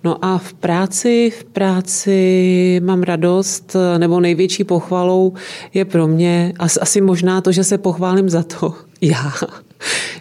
No 0.04 0.24
a 0.24 0.38
v 0.38 0.54
práci, 0.54 1.32
v 1.40 1.44
práci 1.44 2.80
mám 2.84 3.02
radost, 3.02 3.76
nebo 3.98 4.20
největší 4.20 4.64
pochvalou 4.64 5.32
je 5.74 5.84
pro 5.84 6.06
mě 6.06 6.52
asi 6.80 7.00
možná 7.00 7.40
to, 7.40 7.52
že 7.52 7.64
se 7.64 7.78
pochválím 7.78 8.28
za 8.28 8.42
to, 8.42 8.74
já, 9.00 9.32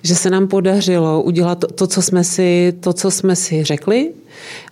že 0.03 0.15
se 0.15 0.29
nám 0.29 0.47
podařilo 0.47 1.21
udělat 1.21 1.59
to, 1.59 1.67
to, 1.67 1.87
co 1.87 2.01
jsme 2.01 2.23
si, 2.23 2.73
to, 2.79 2.93
co 2.93 3.11
jsme 3.11 3.35
si 3.35 3.63
řekli 3.63 4.13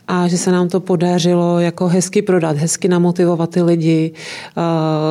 a 0.08 0.28
že 0.28 0.38
se 0.38 0.52
nám 0.52 0.70
to 0.70 0.80
podařilo 0.80 1.60
jako 1.60 1.88
hezky 1.88 2.22
prodat, 2.22 2.58
hezky 2.58 2.88
namotivovat 2.88 3.50
ty 3.50 3.62
lidi, 3.62 4.12
eh, 4.14 4.62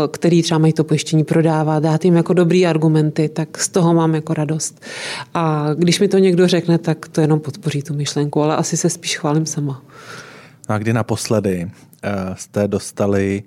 který 0.08 0.42
třeba 0.42 0.58
mají 0.58 0.72
to 0.72 0.84
pojištění 0.84 1.24
prodávat, 1.24 1.82
dát 1.82 2.04
jim 2.04 2.16
jako 2.16 2.32
dobrý 2.32 2.66
argumenty, 2.66 3.28
tak 3.28 3.58
z 3.58 3.68
toho 3.68 3.94
mám 3.94 4.14
jako 4.14 4.34
radost. 4.34 4.80
A 5.34 5.68
když 5.74 6.00
mi 6.00 6.08
to 6.08 6.18
někdo 6.18 6.48
řekne, 6.48 6.78
tak 6.78 7.08
to 7.08 7.20
jenom 7.20 7.40
podpoří 7.40 7.82
tu 7.82 7.94
myšlenku, 7.94 8.42
ale 8.42 8.56
asi 8.56 8.76
se 8.76 8.90
spíš 8.90 9.18
chválím 9.18 9.46
sama. 9.46 9.82
A 10.68 10.78
kdy 10.78 10.92
naposledy 10.92 11.70
eh, 12.02 12.10
jste 12.36 12.68
dostali 12.68 13.42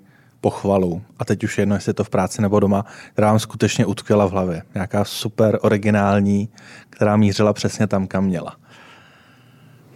pochvalu, 0.46 1.02
a 1.18 1.24
teď 1.24 1.44
už 1.44 1.58
jedno, 1.58 1.74
jestli 1.74 1.90
je 1.90 1.94
to 1.94 2.04
v 2.04 2.10
práci 2.10 2.42
nebo 2.42 2.60
doma, 2.60 2.84
která 3.12 3.26
vám 3.26 3.38
skutečně 3.38 3.86
utkvěla 3.86 4.26
v 4.26 4.30
hlavě. 4.30 4.62
Nějaká 4.74 5.04
super 5.04 5.58
originální, 5.62 6.48
která 6.90 7.16
mířila 7.16 7.52
přesně 7.52 7.86
tam, 7.86 8.06
kam 8.06 8.24
měla. 8.24 8.56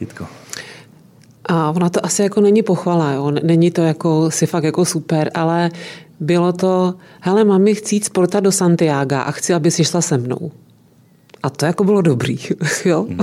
Jitko. 0.01 0.27
A 1.45 1.71
ona 1.71 1.89
to 1.89 2.05
asi 2.05 2.23
jako 2.23 2.41
není 2.41 2.63
pochvala, 2.63 3.13
jo? 3.13 3.31
není 3.31 3.71
to 3.71 3.83
jako 3.83 4.31
si 4.31 4.47
fakt 4.47 4.65
jako 4.65 4.85
super, 4.85 5.31
ale 5.35 5.71
bylo 6.21 6.53
to, 6.53 6.95
hele 7.21 7.45
mami, 7.45 7.75
chci 7.75 7.95
jít 7.95 8.05
sporta 8.05 8.41
do 8.41 8.53
Santiago 8.53 9.17
a 9.17 9.31
chci, 9.31 9.55
aby 9.55 9.71
si 9.71 9.85
šla 9.85 10.01
se 10.01 10.19
mnou. 10.19 10.51
A 11.43 11.51
to 11.51 11.67
jako 11.67 11.85
bylo 11.85 12.03
dobrý, 12.03 12.39
jo. 12.85 13.03
Hmm. 13.03 13.19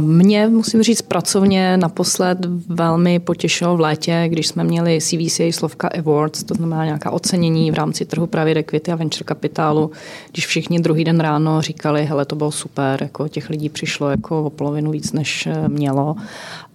Mě, 0.00 0.48
musím 0.48 0.82
říct, 0.82 1.02
pracovně 1.02 1.76
naposled 1.76 2.38
velmi 2.68 3.18
potěšilo 3.18 3.76
v 3.76 3.80
létě, 3.80 4.24
když 4.28 4.46
jsme 4.46 4.64
měli 4.64 4.98
CVCA 5.00 5.44
Slovka 5.52 5.88
Awards, 5.88 6.44
to 6.44 6.54
znamená 6.54 6.84
nějaká 6.84 7.10
ocenění 7.10 7.70
v 7.70 7.74
rámci 7.74 8.04
trhu 8.04 8.26
právě 8.26 8.54
equity 8.54 8.92
a 8.92 8.96
venture 8.96 9.24
kapitálu, 9.24 9.90
když 10.32 10.46
všichni 10.46 10.80
druhý 10.80 11.04
den 11.04 11.20
ráno 11.20 11.62
říkali, 11.62 12.04
hele, 12.06 12.24
to 12.24 12.36
bylo 12.36 12.52
super, 12.52 13.02
jako 13.02 13.28
těch 13.28 13.50
lidí 13.50 13.68
přišlo 13.68 14.10
jako 14.10 14.44
o 14.44 14.50
polovinu 14.50 14.90
víc, 14.90 15.12
než 15.12 15.48
mělo 15.68 16.16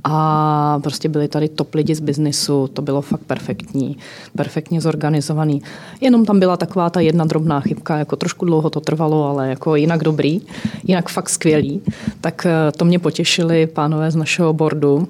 a 0.03 0.79
prostě 0.83 1.09
byli 1.09 1.27
tady 1.27 1.49
top 1.49 1.73
lidi 1.73 1.95
z 1.95 1.99
biznisu, 1.99 2.67
to 2.67 2.81
bylo 2.81 3.01
fakt 3.01 3.23
perfektní, 3.23 3.97
perfektně 4.35 4.81
zorganizovaný. 4.81 5.61
Jenom 6.01 6.25
tam 6.25 6.39
byla 6.39 6.57
taková 6.57 6.89
ta 6.89 6.99
jedna 6.99 7.25
drobná 7.25 7.59
chybka, 7.59 7.97
jako 7.97 8.15
trošku 8.15 8.45
dlouho 8.45 8.69
to 8.69 8.79
trvalo, 8.79 9.29
ale 9.29 9.49
jako 9.49 9.75
jinak 9.75 10.03
dobrý, 10.03 10.41
jinak 10.83 11.09
fakt 11.09 11.29
skvělý. 11.29 11.81
Tak 12.21 12.45
eh, 12.45 12.71
to 12.71 12.85
mě 12.85 12.99
potěšili 12.99 13.67
pánové 13.67 14.11
z 14.11 14.15
našeho 14.15 14.53
bordu, 14.53 15.07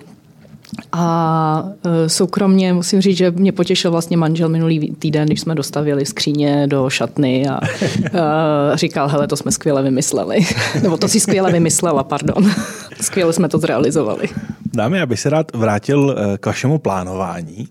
a 0.91 1.63
e, 1.86 2.09
soukromně 2.09 2.73
musím 2.73 3.01
říct, 3.01 3.17
že 3.17 3.31
mě 3.31 3.51
potěšil 3.51 3.91
vlastně 3.91 4.17
manžel 4.17 4.49
minulý 4.49 4.95
týden, 4.99 5.25
když 5.25 5.41
jsme 5.41 5.55
dostavili 5.55 6.05
skříně 6.05 6.67
do 6.67 6.89
šatny 6.89 7.47
a, 7.47 7.55
a 7.55 7.62
e, 8.73 8.77
říkal, 8.77 9.07
hele, 9.07 9.27
to 9.27 9.36
jsme 9.36 9.51
skvěle 9.51 9.83
vymysleli. 9.83 10.39
Nebo 10.81 10.97
to 10.97 11.07
si 11.07 11.19
skvěle 11.19 11.51
vymyslela, 11.51 12.03
pardon. 12.03 12.51
Skvěle 13.01 13.33
jsme 13.33 13.49
to 13.49 13.57
zrealizovali. 13.57 14.29
Dámy, 14.73 15.01
abych 15.01 15.19
se 15.19 15.29
rád 15.29 15.55
vrátil 15.55 16.15
e, 16.17 16.38
k 16.38 16.45
vašemu 16.45 16.79
plánování. 16.79 17.67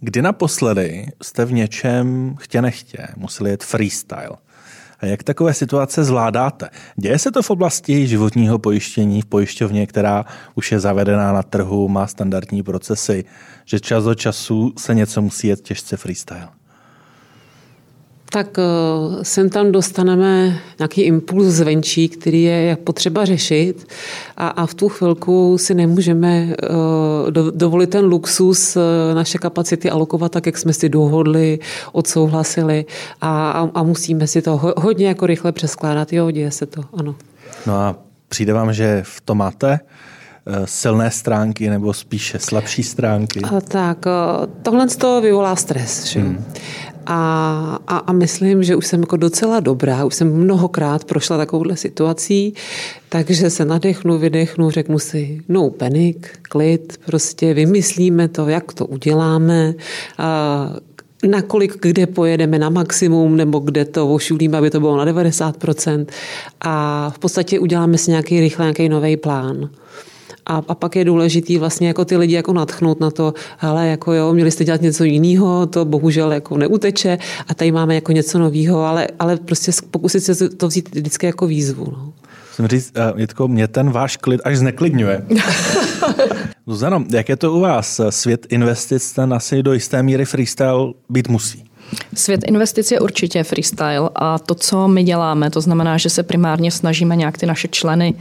Kdy 0.00 0.22
naposledy 0.22 1.06
jste 1.22 1.44
v 1.44 1.52
něčem 1.52 2.36
chtě 2.38 2.62
nechtě 2.62 3.08
museli 3.16 3.50
jet 3.50 3.64
freestyle? 3.64 4.36
A 5.00 5.06
jak 5.06 5.22
takové 5.22 5.54
situace 5.54 6.04
zvládáte? 6.04 6.68
Děje 6.96 7.18
se 7.18 7.30
to 7.30 7.42
v 7.42 7.50
oblasti 7.50 8.06
životního 8.06 8.58
pojištění 8.58 9.22
v 9.22 9.26
pojišťovně, 9.26 9.86
která 9.86 10.24
už 10.54 10.72
je 10.72 10.80
zavedená 10.80 11.32
na 11.32 11.42
trhu, 11.42 11.88
má 11.88 12.06
standardní 12.06 12.62
procesy, 12.62 13.24
že 13.64 13.80
čas 13.80 14.04
od 14.04 14.14
času 14.14 14.72
se 14.78 14.94
něco 14.94 15.22
musí 15.22 15.46
jet 15.48 15.60
těžce 15.60 15.96
freestyle? 15.96 16.55
Tak 18.30 18.58
eh, 18.58 18.62
sem 19.24 19.50
tam 19.50 19.72
dostaneme 19.72 20.58
nějaký 20.78 21.02
impuls 21.02 21.46
zvenčí, 21.46 22.08
který 22.08 22.42
je 22.42 22.76
potřeba 22.84 23.24
řešit 23.24 23.88
a, 24.36 24.48
a 24.48 24.66
v 24.66 24.74
tu 24.74 24.88
chvilku 24.88 25.58
si 25.58 25.74
nemůžeme 25.74 26.54
do, 27.30 27.50
dovolit 27.50 27.90
ten 27.90 28.04
luxus 28.04 28.76
uh, 28.76 28.82
naše 29.14 29.38
kapacity 29.38 29.90
alokovat 29.90 30.32
tak, 30.32 30.46
jak 30.46 30.58
jsme 30.58 30.72
si 30.72 30.88
dohodli, 30.88 31.58
odsouhlasili 31.92 32.84
a, 33.20 33.50
a, 33.50 33.70
a 33.74 33.82
musíme 33.82 34.26
si 34.26 34.42
to 34.42 34.56
ho, 34.56 34.74
hodně 34.76 35.08
jako 35.08 35.26
rychle 35.26 35.52
přeskládat. 35.52 36.12
Jo, 36.12 36.30
děje 36.30 36.50
se 36.50 36.66
to, 36.66 36.82
ano. 36.98 37.14
No 37.66 37.74
a 37.74 37.96
přijde 38.28 38.52
vám, 38.52 38.72
že 38.72 39.02
v 39.04 39.20
tom 39.20 39.38
máte 39.38 39.80
silné 40.64 41.10
stránky 41.10 41.70
nebo 41.70 41.92
spíše 41.92 42.38
slabší 42.38 42.82
stránky? 42.82 43.40
A 43.40 43.60
tak, 43.60 44.04
tohle 44.62 44.88
z 44.88 44.96
toho 44.96 45.20
vyvolá 45.20 45.56
stres. 45.56 46.04
Že? 46.04 46.20
Hmm. 46.20 46.44
A, 47.06 47.78
a, 47.86 47.96
a 47.96 48.12
myslím, 48.12 48.62
že 48.62 48.76
už 48.76 48.86
jsem 48.86 49.00
jako 49.00 49.16
docela 49.16 49.60
dobrá, 49.60 50.04
už 50.04 50.14
jsem 50.14 50.34
mnohokrát 50.34 51.04
prošla 51.04 51.36
takovouhle 51.36 51.76
situací, 51.76 52.54
takže 53.08 53.50
se 53.50 53.64
nadechnu, 53.64 54.18
vydechnu, 54.18 54.70
řeknu 54.70 54.98
si 54.98 55.40
no 55.48 55.70
panic, 55.70 56.18
klid, 56.42 57.00
prostě 57.06 57.54
vymyslíme 57.54 58.28
to, 58.28 58.48
jak 58.48 58.72
to 58.72 58.86
uděláme, 58.86 59.74
a 60.18 60.72
nakolik 61.26 61.76
kde 61.80 62.06
pojedeme 62.06 62.58
na 62.58 62.70
maximum, 62.70 63.36
nebo 63.36 63.58
kde 63.58 63.84
to 63.84 64.14
ošulíme, 64.14 64.58
aby 64.58 64.70
to 64.70 64.80
bylo 64.80 64.96
na 64.96 65.06
90%. 65.06 66.06
A 66.60 67.10
v 67.10 67.18
podstatě 67.18 67.58
uděláme 67.58 67.98
si 67.98 68.10
nějaký 68.10 68.40
rychle 68.40 68.64
nějaký 68.64 68.88
nový 68.88 69.16
plán. 69.16 69.70
A, 70.46 70.62
a 70.68 70.74
pak 70.74 70.96
je 70.96 71.04
důležitý 71.04 71.58
vlastně 71.58 71.88
jako 71.88 72.04
ty 72.04 72.16
lidi 72.16 72.34
jako 72.34 72.52
natchnout 72.52 73.00
na 73.00 73.10
to, 73.10 73.34
ale 73.60 73.86
jako 73.86 74.12
jo, 74.12 74.32
měli 74.32 74.50
jste 74.50 74.64
dělat 74.64 74.82
něco 74.82 75.04
jiného, 75.04 75.66
to 75.66 75.84
bohužel 75.84 76.32
jako 76.32 76.58
neuteče 76.58 77.18
a 77.48 77.54
tady 77.54 77.72
máme 77.72 77.94
jako 77.94 78.12
něco 78.12 78.38
nového, 78.38 78.84
ale, 78.84 79.08
ale 79.18 79.36
prostě 79.36 79.72
pokusit 79.90 80.24
se 80.24 80.48
to 80.48 80.68
vzít 80.68 80.94
vždycky 80.94 81.26
jako 81.26 81.46
výzvu. 81.46 81.86
No. 81.92 82.12
Musím 82.50 82.68
říct, 82.68 82.92
uh, 83.12 83.20
Jitko, 83.20 83.48
mě 83.48 83.68
ten 83.68 83.90
váš 83.90 84.16
klid 84.16 84.40
až 84.44 84.58
zneklidňuje. 84.58 85.26
Zuzano, 86.66 87.04
jak 87.10 87.28
je 87.28 87.36
to 87.36 87.52
u 87.52 87.60
vás? 87.60 88.00
Svět 88.10 88.46
investic 88.50 89.12
ten 89.12 89.34
asi 89.34 89.62
do 89.62 89.72
jisté 89.72 90.02
míry 90.02 90.24
freestyle 90.24 90.92
být 91.08 91.28
musí. 91.28 91.64
Svět 92.14 92.40
investic 92.46 92.90
je 92.90 93.00
určitě 93.00 93.44
freestyle 93.44 94.10
a 94.14 94.38
to, 94.38 94.54
co 94.54 94.88
my 94.88 95.04
děláme, 95.04 95.50
to 95.50 95.60
znamená, 95.60 95.96
že 95.96 96.10
se 96.10 96.22
primárně 96.22 96.70
snažíme 96.70 97.16
nějak 97.16 97.38
ty 97.38 97.46
naše 97.46 97.68
členy 97.68 98.14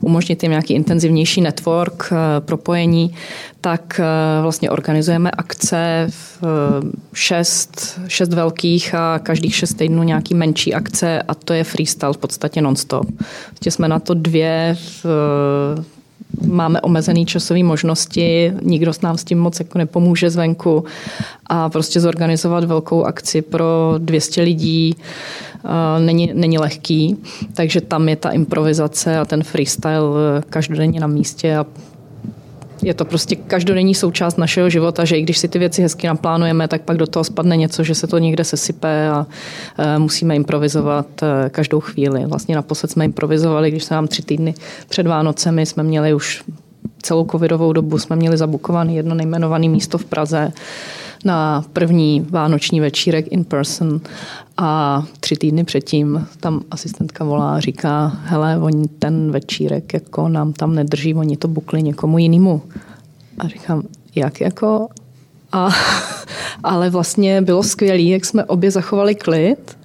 umožnit 0.00 0.42
jim 0.42 0.50
nějaký 0.50 0.74
intenzivnější 0.74 1.40
network, 1.40 2.12
eh, 2.12 2.40
propojení, 2.40 3.14
tak 3.60 4.00
eh, 4.00 4.42
vlastně 4.42 4.70
organizujeme 4.70 5.30
akce 5.30 6.06
v 6.10 6.42
eh, 6.42 6.90
šest, 7.14 8.00
šest 8.08 8.32
velkých 8.32 8.94
a 8.94 9.18
každých 9.18 9.54
šest 9.54 9.74
týdnů 9.74 10.02
nějaký 10.02 10.34
menší 10.34 10.74
akce 10.74 11.22
a 11.22 11.34
to 11.34 11.52
je 11.52 11.64
freestyle 11.64 12.12
v 12.12 12.18
podstatě 12.18 12.62
nonstop. 12.62 13.06
Vlastně 13.50 13.70
jsme 13.70 13.88
na 13.88 13.98
to 13.98 14.14
dvě 14.14 14.76
máme 16.44 16.80
omezený 16.80 17.26
časové 17.26 17.62
možnosti, 17.62 18.52
nikdo 18.62 18.92
s 18.92 19.00
nám 19.00 19.18
s 19.18 19.24
tím 19.24 19.38
moc 19.38 19.58
jako 19.58 19.78
nepomůže 19.78 20.30
zvenku 20.30 20.84
a 21.46 21.68
prostě 21.68 22.00
zorganizovat 22.00 22.64
velkou 22.64 23.04
akci 23.04 23.42
pro 23.42 23.94
200 23.98 24.42
lidí 24.42 24.96
není, 25.98 26.30
není 26.34 26.58
lehký, 26.58 27.16
takže 27.54 27.80
tam 27.80 28.08
je 28.08 28.16
ta 28.16 28.30
improvizace 28.30 29.18
a 29.18 29.24
ten 29.24 29.42
freestyle 29.42 30.42
každodenně 30.50 31.00
na 31.00 31.06
místě 31.06 31.56
a 31.56 31.66
je 32.82 32.94
to 32.94 33.04
prostě 33.04 33.36
každodenní 33.36 33.94
součást 33.94 34.38
našeho 34.38 34.70
života, 34.70 35.04
že 35.04 35.18
i 35.18 35.22
když 35.22 35.38
si 35.38 35.48
ty 35.48 35.58
věci 35.58 35.82
hezky 35.82 36.06
naplánujeme, 36.06 36.68
tak 36.68 36.82
pak 36.82 36.96
do 36.96 37.06
toho 37.06 37.24
spadne 37.24 37.56
něco, 37.56 37.84
že 37.84 37.94
se 37.94 38.06
to 38.06 38.18
někde 38.18 38.44
sesype 38.44 39.08
a 39.08 39.26
e, 39.78 39.98
musíme 39.98 40.36
improvizovat 40.36 41.06
e, 41.22 41.50
každou 41.50 41.80
chvíli. 41.80 42.26
Vlastně 42.26 42.56
naposled 42.56 42.90
jsme 42.90 43.04
improvizovali, 43.04 43.70
když 43.70 43.84
se 43.84 43.94
nám 43.94 44.08
tři 44.08 44.22
týdny 44.22 44.54
před 44.88 45.06
Vánocemi 45.06 45.66
jsme 45.66 45.82
měli 45.82 46.14
už 46.14 46.44
celou 47.02 47.26
covidovou 47.26 47.72
dobu 47.72 47.98
jsme 47.98 48.16
měli 48.16 48.36
zabukovaný 48.36 48.96
jedno 48.96 49.14
nejmenované 49.14 49.68
místo 49.68 49.98
v 49.98 50.04
Praze 50.04 50.52
na 51.26 51.64
první 51.72 52.26
vánoční 52.30 52.80
večírek 52.80 53.26
in 53.32 53.44
person 53.44 54.00
a 54.56 55.02
tři 55.20 55.36
týdny 55.36 55.64
předtím 55.64 56.26
tam 56.40 56.62
asistentka 56.70 57.24
volá 57.24 57.54
a 57.54 57.60
říká, 57.60 58.12
hele, 58.24 58.58
oni 58.58 58.88
ten 58.88 59.30
večírek 59.32 59.94
jako 59.94 60.28
nám 60.28 60.52
tam 60.52 60.74
nedrží, 60.74 61.14
oni 61.14 61.36
to 61.36 61.48
bukli 61.48 61.82
někomu 61.82 62.18
jinému. 62.18 62.62
A 63.38 63.48
říkám, 63.48 63.82
jak 64.14 64.40
jako? 64.40 64.88
A, 65.52 65.68
ale 66.64 66.90
vlastně 66.90 67.42
bylo 67.42 67.62
skvělé, 67.62 68.00
jak 68.00 68.24
jsme 68.24 68.44
obě 68.44 68.70
zachovali 68.70 69.14
klid, 69.14 69.78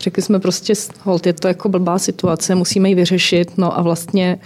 Řekli 0.00 0.22
jsme 0.22 0.40
prostě, 0.40 0.72
hold, 1.02 1.26
je 1.26 1.32
to 1.32 1.48
jako 1.48 1.68
blbá 1.68 1.98
situace, 1.98 2.54
musíme 2.54 2.88
ji 2.88 2.94
vyřešit. 2.94 3.58
No 3.58 3.78
a 3.78 3.82
vlastně 3.82 4.38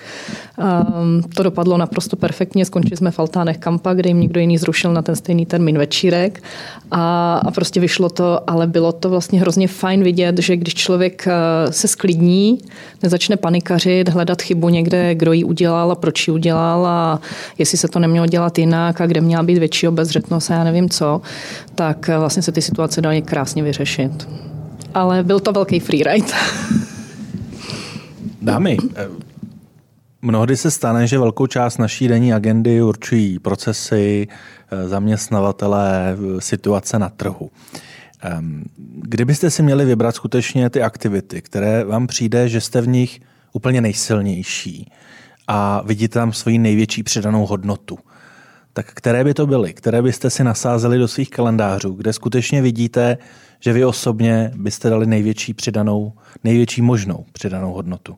um, 0.59 1.23
to 1.35 1.43
dopadlo 1.43 1.77
naprosto 1.77 2.17
perfektně. 2.17 2.65
Skončili 2.65 2.97
jsme 2.97 3.11
v 3.11 3.19
Altánech 3.19 3.59
Kampa, 3.59 3.95
kde 3.95 4.11
jim 4.11 4.21
někdo 4.21 4.41
jiný 4.41 4.59
zrušil 4.59 4.93
na 4.93 5.03
ten 5.03 5.17
stejný 5.17 5.47
termín 5.47 5.79
večírek 5.79 6.43
a, 6.91 7.35
a 7.35 7.51
prostě 7.51 7.81
vyšlo 7.81 8.09
to, 8.09 8.51
ale 8.51 8.67
bylo 8.67 8.93
to 8.93 9.11
vlastně 9.11 9.41
hrozně 9.41 9.69
fajn 9.69 10.03
vidět, 10.03 10.39
že 10.39 10.57
když 10.57 10.75
člověk 10.75 11.27
uh, 11.27 11.71
se 11.71 11.89
sklidní, 11.89 12.59
nezačne 13.03 13.37
panikařit, 13.37 14.09
hledat 14.09 14.43
chybu 14.43 14.69
někde, 14.69 15.15
kdo 15.15 15.33
ji 15.33 15.45
udělal 15.45 15.93
a 15.93 15.95
proč 15.95 16.29
ji 16.29 16.35
udělal 16.35 16.87
a 16.87 17.21
jestli 17.59 17.79
se 17.79 17.89
to 17.89 17.99
nemělo 17.99 18.27
dělat 18.27 18.59
jinak 18.59 19.01
a 19.01 19.07
kde 19.07 19.21
měla 19.21 19.43
být 19.43 19.59
větší 19.59 19.89
obezřetnost 19.89 20.51
a 20.51 20.55
já 20.55 20.65
nevím 20.65 20.91
co, 20.91 21.21
tak 21.75 22.07
uh, 22.09 22.21
vlastně 22.21 22.43
se 22.43 22.53
ty 22.53 22.63
situace 22.63 23.01
daly 23.01 23.23
krásně 23.23 23.63
vyřešit. 23.63 24.29
Ale 24.95 25.23
byl 25.23 25.41
to 25.41 25.53
velký 25.53 25.81
freeride. 25.81 26.27
Dámy, 28.43 28.77
eh, 28.97 29.09
mnohdy 30.23 30.57
se 30.57 30.71
stane, 30.71 31.07
že 31.07 31.19
velkou 31.19 31.47
část 31.47 31.79
naší 31.79 32.09
denní 32.09 32.33
agendy 32.33 32.83
určují 32.83 33.39
procesy, 33.39 34.29
eh, 34.71 34.89
zaměstnavatele, 34.89 36.17
situace 36.39 36.99
na 36.99 37.09
trhu. 37.09 37.51
Ehm, 38.23 38.65
kdybyste 39.03 39.51
si 39.51 39.63
měli 39.63 39.85
vybrat 39.85 40.15
skutečně 40.15 40.71
ty 40.71 40.83
aktivity, 40.83 41.43
které 41.43 41.85
vám 41.85 42.07
přijde, 42.07 42.49
že 42.49 42.61
jste 42.61 42.81
v 42.81 42.89
nich 42.89 43.21
úplně 43.53 43.81
nejsilnější 43.81 44.91
a 45.49 45.83
vidíte 45.87 46.19
tam 46.19 46.33
svoji 46.33 46.59
největší 46.59 47.03
přidanou 47.03 47.47
hodnotu, 47.47 47.99
tak 48.73 48.87
které 48.95 49.25
by 49.25 49.35
to 49.35 49.47
byly? 49.47 49.73
Které 49.73 50.03
byste 50.03 50.31
si 50.31 50.45
nasázeli 50.45 50.99
do 50.99 51.09
svých 51.09 51.31
kalendářů, 51.31 51.93
kde 51.93 52.13
skutečně 52.13 52.63
vidíte, 52.63 53.19
že 53.61 53.73
vy 53.73 53.85
osobně 53.85 54.53
byste 54.57 54.91
dali 54.91 55.07
největší 55.07 55.55
přidanou, 55.55 56.13
největší 56.45 56.83
možnou 56.83 57.25
přidanou 57.33 57.73
hodnotu? 57.73 58.17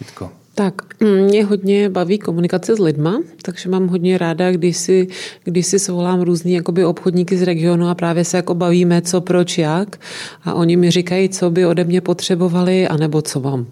Jitko. 0.00 0.30
Tak, 0.54 0.82
mě 1.00 1.44
hodně 1.44 1.90
baví 1.90 2.18
komunikace 2.18 2.76
s 2.76 2.78
lidma, 2.78 3.22
takže 3.42 3.68
mám 3.68 3.88
hodně 3.88 4.18
ráda, 4.18 4.52
když 4.52 4.76
si, 4.76 5.08
když 5.44 5.66
si 5.66 5.78
svolám 5.78 6.20
různý 6.20 6.52
jakoby 6.52 6.84
obchodníky 6.84 7.38
z 7.38 7.42
regionu 7.42 7.88
a 7.88 7.94
právě 7.94 8.24
se 8.24 8.36
jako 8.36 8.54
bavíme, 8.54 9.02
co, 9.02 9.20
proč, 9.20 9.58
jak 9.58 10.00
a 10.44 10.54
oni 10.54 10.76
mi 10.76 10.90
říkají, 10.90 11.28
co 11.28 11.50
by 11.50 11.66
ode 11.66 11.84
mě 11.84 12.00
potřebovali, 12.00 12.88
anebo 12.88 13.22
co 13.22 13.40
mám 13.40 13.66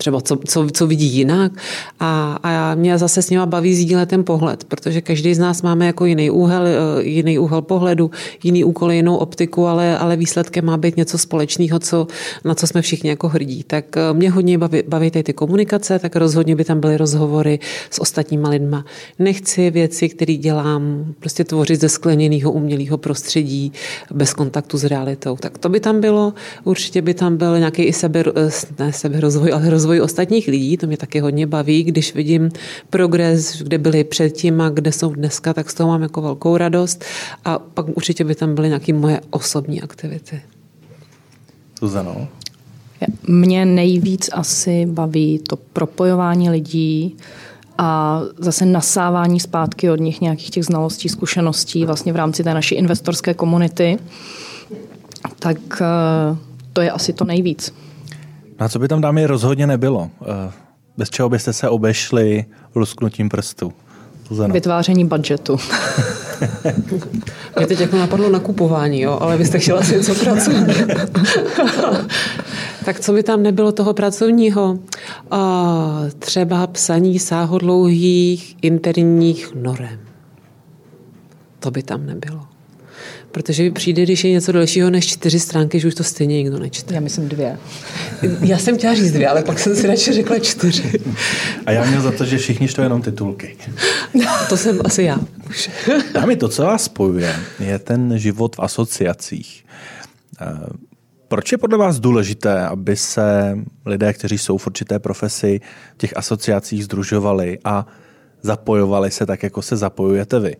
třeba 0.00 0.20
co, 0.20 0.36
co, 0.36 0.66
co 0.72 0.86
vidí 0.86 1.06
jinak 1.06 1.52
a, 2.00 2.38
a 2.42 2.74
mě 2.74 2.98
zase 2.98 3.22
s 3.22 3.30
nima 3.30 3.46
baví 3.46 3.74
sdílet 3.74 4.08
ten 4.08 4.24
pohled, 4.24 4.64
protože 4.64 5.00
každý 5.00 5.34
z 5.34 5.38
nás 5.38 5.62
máme 5.62 5.86
jako 5.86 6.04
jiný 6.04 6.30
úhel, 6.30 6.66
eh, 6.66 7.02
jiný 7.02 7.38
úhel 7.38 7.62
pohledu, 7.62 8.10
jiný 8.42 8.64
úkol, 8.64 8.92
jinou 8.92 9.16
optiku, 9.16 9.66
ale, 9.66 9.98
ale 9.98 10.16
výsledkem 10.16 10.64
má 10.64 10.76
být 10.76 10.96
něco 10.96 11.18
společného, 11.18 11.78
co, 11.78 12.06
na 12.44 12.54
co 12.54 12.66
jsme 12.66 12.82
všichni 12.82 13.10
jako 13.10 13.28
hrdí. 13.28 13.64
Tak 13.64 13.96
eh, 13.96 14.00
mě 14.12 14.30
hodně 14.30 14.58
baví, 14.58 14.82
baví 14.88 15.10
ty 15.10 15.32
komunikace, 15.32 15.98
tak 15.98 16.16
rozhodně 16.16 16.56
by 16.56 16.64
tam 16.64 16.80
byly 16.80 16.96
rozhovory 16.96 17.58
s 17.90 18.00
ostatníma 18.00 18.48
lidma. 18.48 18.84
Nechci 19.18 19.70
věci, 19.70 20.08
které 20.08 20.34
dělám, 20.34 21.14
prostě 21.20 21.44
tvořit 21.44 21.80
ze 21.80 21.88
skleněného 21.88 22.52
umělého 22.52 22.98
prostředí 22.98 23.72
bez 24.12 24.32
kontaktu 24.34 24.78
s 24.78 24.84
realitou. 24.84 25.36
Tak 25.36 25.58
to 25.58 25.68
by 25.68 25.80
tam 25.80 26.00
bylo, 26.00 26.32
určitě 26.64 27.02
by 27.02 27.14
tam 27.14 27.36
byl 27.36 27.58
nějaký 27.58 27.82
i 27.82 27.92
sebe, 27.92 28.24
eh, 28.36 28.50
ne 28.78 28.92
seberozvoj, 28.92 29.52
ale 29.52 29.70
rozvoj 29.70 29.89
rozvoj 29.90 30.04
ostatních 30.04 30.48
lidí, 30.48 30.76
to 30.76 30.86
mě 30.86 30.96
taky 30.96 31.20
hodně 31.20 31.46
baví, 31.46 31.82
když 31.82 32.14
vidím 32.14 32.50
progres, 32.90 33.62
kde 33.62 33.78
byli 33.78 34.04
předtím 34.04 34.60
a 34.60 34.68
kde 34.68 34.92
jsou 34.92 35.14
dneska, 35.14 35.54
tak 35.54 35.70
z 35.70 35.74
toho 35.74 35.88
mám 35.88 36.02
jako 36.02 36.22
velkou 36.22 36.56
radost 36.56 37.04
a 37.44 37.58
pak 37.58 37.86
určitě 37.96 38.24
by 38.24 38.34
tam 38.34 38.54
byly 38.54 38.68
nějaké 38.68 38.92
moje 38.92 39.20
osobní 39.30 39.82
aktivity. 39.82 40.42
Zuzano? 41.80 42.28
Mě 43.28 43.64
nejvíc 43.64 44.30
asi 44.32 44.86
baví 44.86 45.38
to 45.38 45.56
propojování 45.56 46.50
lidí, 46.50 47.16
a 47.82 48.20
zase 48.38 48.66
nasávání 48.66 49.40
zpátky 49.40 49.90
od 49.90 50.00
nich 50.00 50.20
nějakých 50.20 50.50
těch 50.50 50.64
znalostí, 50.64 51.08
zkušeností 51.08 51.84
vlastně 51.84 52.12
v 52.12 52.16
rámci 52.16 52.44
té 52.44 52.54
naší 52.54 52.74
investorské 52.74 53.34
komunity, 53.34 53.98
tak 55.38 55.58
eh, 55.80 56.36
to 56.72 56.80
je 56.80 56.90
asi 56.90 57.12
to 57.12 57.24
nejvíc. 57.24 57.72
Na 58.60 58.68
co 58.68 58.78
by 58.78 58.88
tam 58.88 59.00
dámy 59.00 59.26
rozhodně 59.26 59.66
nebylo? 59.66 60.10
Eh, 60.22 60.52
bez 60.96 61.10
čeho 61.10 61.28
byste 61.28 61.52
se 61.52 61.68
obešli 61.68 62.44
lusknutím 62.74 63.28
prstů? 63.28 63.72
Zuzana. 64.28 64.54
Vytváření 64.54 65.04
budžetu. 65.04 65.56
Mě 67.56 67.66
teď 67.66 67.80
jako 67.80 67.96
napadlo 67.96 68.30
nakupování, 68.30 69.00
jo, 69.00 69.18
ale 69.20 69.36
vy 69.36 69.46
jste 69.46 69.58
chtěla 69.58 69.82
si 69.82 69.96
něco 69.96 70.14
pracovat. 70.14 70.66
tak 72.84 73.00
co 73.00 73.12
by 73.12 73.22
tam 73.22 73.42
nebylo 73.42 73.72
toho 73.72 73.94
pracovního? 73.94 74.78
A 75.30 76.02
třeba 76.18 76.66
psaní 76.66 77.18
sáhodlouhých 77.18 78.56
interních 78.62 79.54
norem. 79.54 79.98
To 81.58 81.70
by 81.70 81.82
tam 81.82 82.06
nebylo. 82.06 82.49
Protože 83.32 83.70
přijde, 83.70 84.02
když 84.02 84.24
je 84.24 84.30
něco 84.30 84.52
dalšího 84.52 84.90
než 84.90 85.06
čtyři 85.06 85.40
stránky, 85.40 85.80
že 85.80 85.88
už 85.88 85.94
to 85.94 86.04
stejně 86.04 86.36
nikdo 86.36 86.58
nečte. 86.58 86.94
Já 86.94 87.00
myslím 87.00 87.28
dvě. 87.28 87.58
Já 88.40 88.58
jsem 88.58 88.78
chtěla 88.78 88.94
říct 88.94 89.12
dvě, 89.12 89.28
ale 89.28 89.42
pak 89.42 89.58
jsem 89.58 89.76
si 89.76 89.86
radši 89.86 90.12
řekla 90.12 90.38
čtyři. 90.38 91.00
A 91.66 91.72
já 91.72 91.84
měl 91.84 92.02
za 92.02 92.10
to, 92.10 92.24
že 92.24 92.38
všichni 92.38 92.68
to 92.68 92.82
jenom 92.82 93.02
titulky. 93.02 93.56
To 94.48 94.56
jsem 94.56 94.78
asi 94.84 95.02
já. 95.02 95.18
A 96.22 96.26
mi 96.26 96.36
to, 96.36 96.48
co 96.48 96.62
vás 96.62 96.84
spojuje, 96.84 97.36
je 97.60 97.78
ten 97.78 98.18
život 98.18 98.56
v 98.56 98.60
asociacích. 98.60 99.64
Eh, 100.40 100.46
proč 101.28 101.52
je 101.52 101.58
podle 101.58 101.78
vás 101.78 102.00
důležité, 102.00 102.66
aby 102.66 102.96
se 102.96 103.58
lidé, 103.86 104.12
kteří 104.12 104.38
jsou 104.38 104.58
v 104.58 104.66
určité 104.66 104.98
profesi, 104.98 105.60
v 105.94 105.98
těch 105.98 106.16
asociacích 106.16 106.84
združovali 106.84 107.58
a 107.64 107.86
zapojovali 108.42 109.10
se 109.10 109.26
tak, 109.26 109.42
jako 109.42 109.62
se 109.62 109.76
zapojujete 109.76 110.40
vy? 110.40 110.56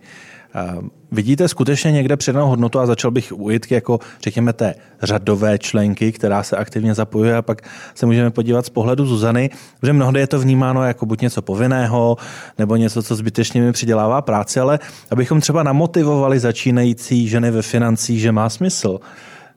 Vidíte 1.12 1.48
skutečně 1.48 1.92
někde 1.92 2.16
přidanou 2.16 2.48
hodnotu 2.48 2.78
a 2.78 2.86
začal 2.86 3.10
bych 3.10 3.32
u 3.32 3.50
Jitky 3.50 3.74
jako, 3.74 3.98
řekněme, 4.22 4.52
té 4.52 4.74
řadové 5.02 5.58
členky, 5.58 6.12
která 6.12 6.42
se 6.42 6.56
aktivně 6.56 6.94
zapojuje 6.94 7.36
a 7.36 7.42
pak 7.42 7.62
se 7.94 8.06
můžeme 8.06 8.30
podívat 8.30 8.66
z 8.66 8.68
pohledu 8.68 9.06
Zuzany, 9.06 9.50
že 9.82 9.92
mnohdy 9.92 10.20
je 10.20 10.26
to 10.26 10.38
vnímáno 10.38 10.84
jako 10.84 11.06
buď 11.06 11.20
něco 11.20 11.42
povinného, 11.42 12.16
nebo 12.58 12.76
něco, 12.76 13.02
co 13.02 13.16
zbytečně 13.16 13.60
mi 13.60 13.72
přidělává 13.72 14.22
práci, 14.22 14.60
ale 14.60 14.78
abychom 15.10 15.40
třeba 15.40 15.62
namotivovali 15.62 16.40
začínající 16.40 17.28
ženy 17.28 17.50
ve 17.50 17.62
financích, 17.62 18.20
že 18.20 18.32
má 18.32 18.48
smysl 18.48 19.00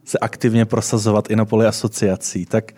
se 0.06 0.18
aktivně 0.18 0.66
prosazovat 0.66 1.32
i 1.32 1.36
na 1.36 1.46
poli 1.46 1.66
asociací. 1.66 2.46
Tak 2.46 2.72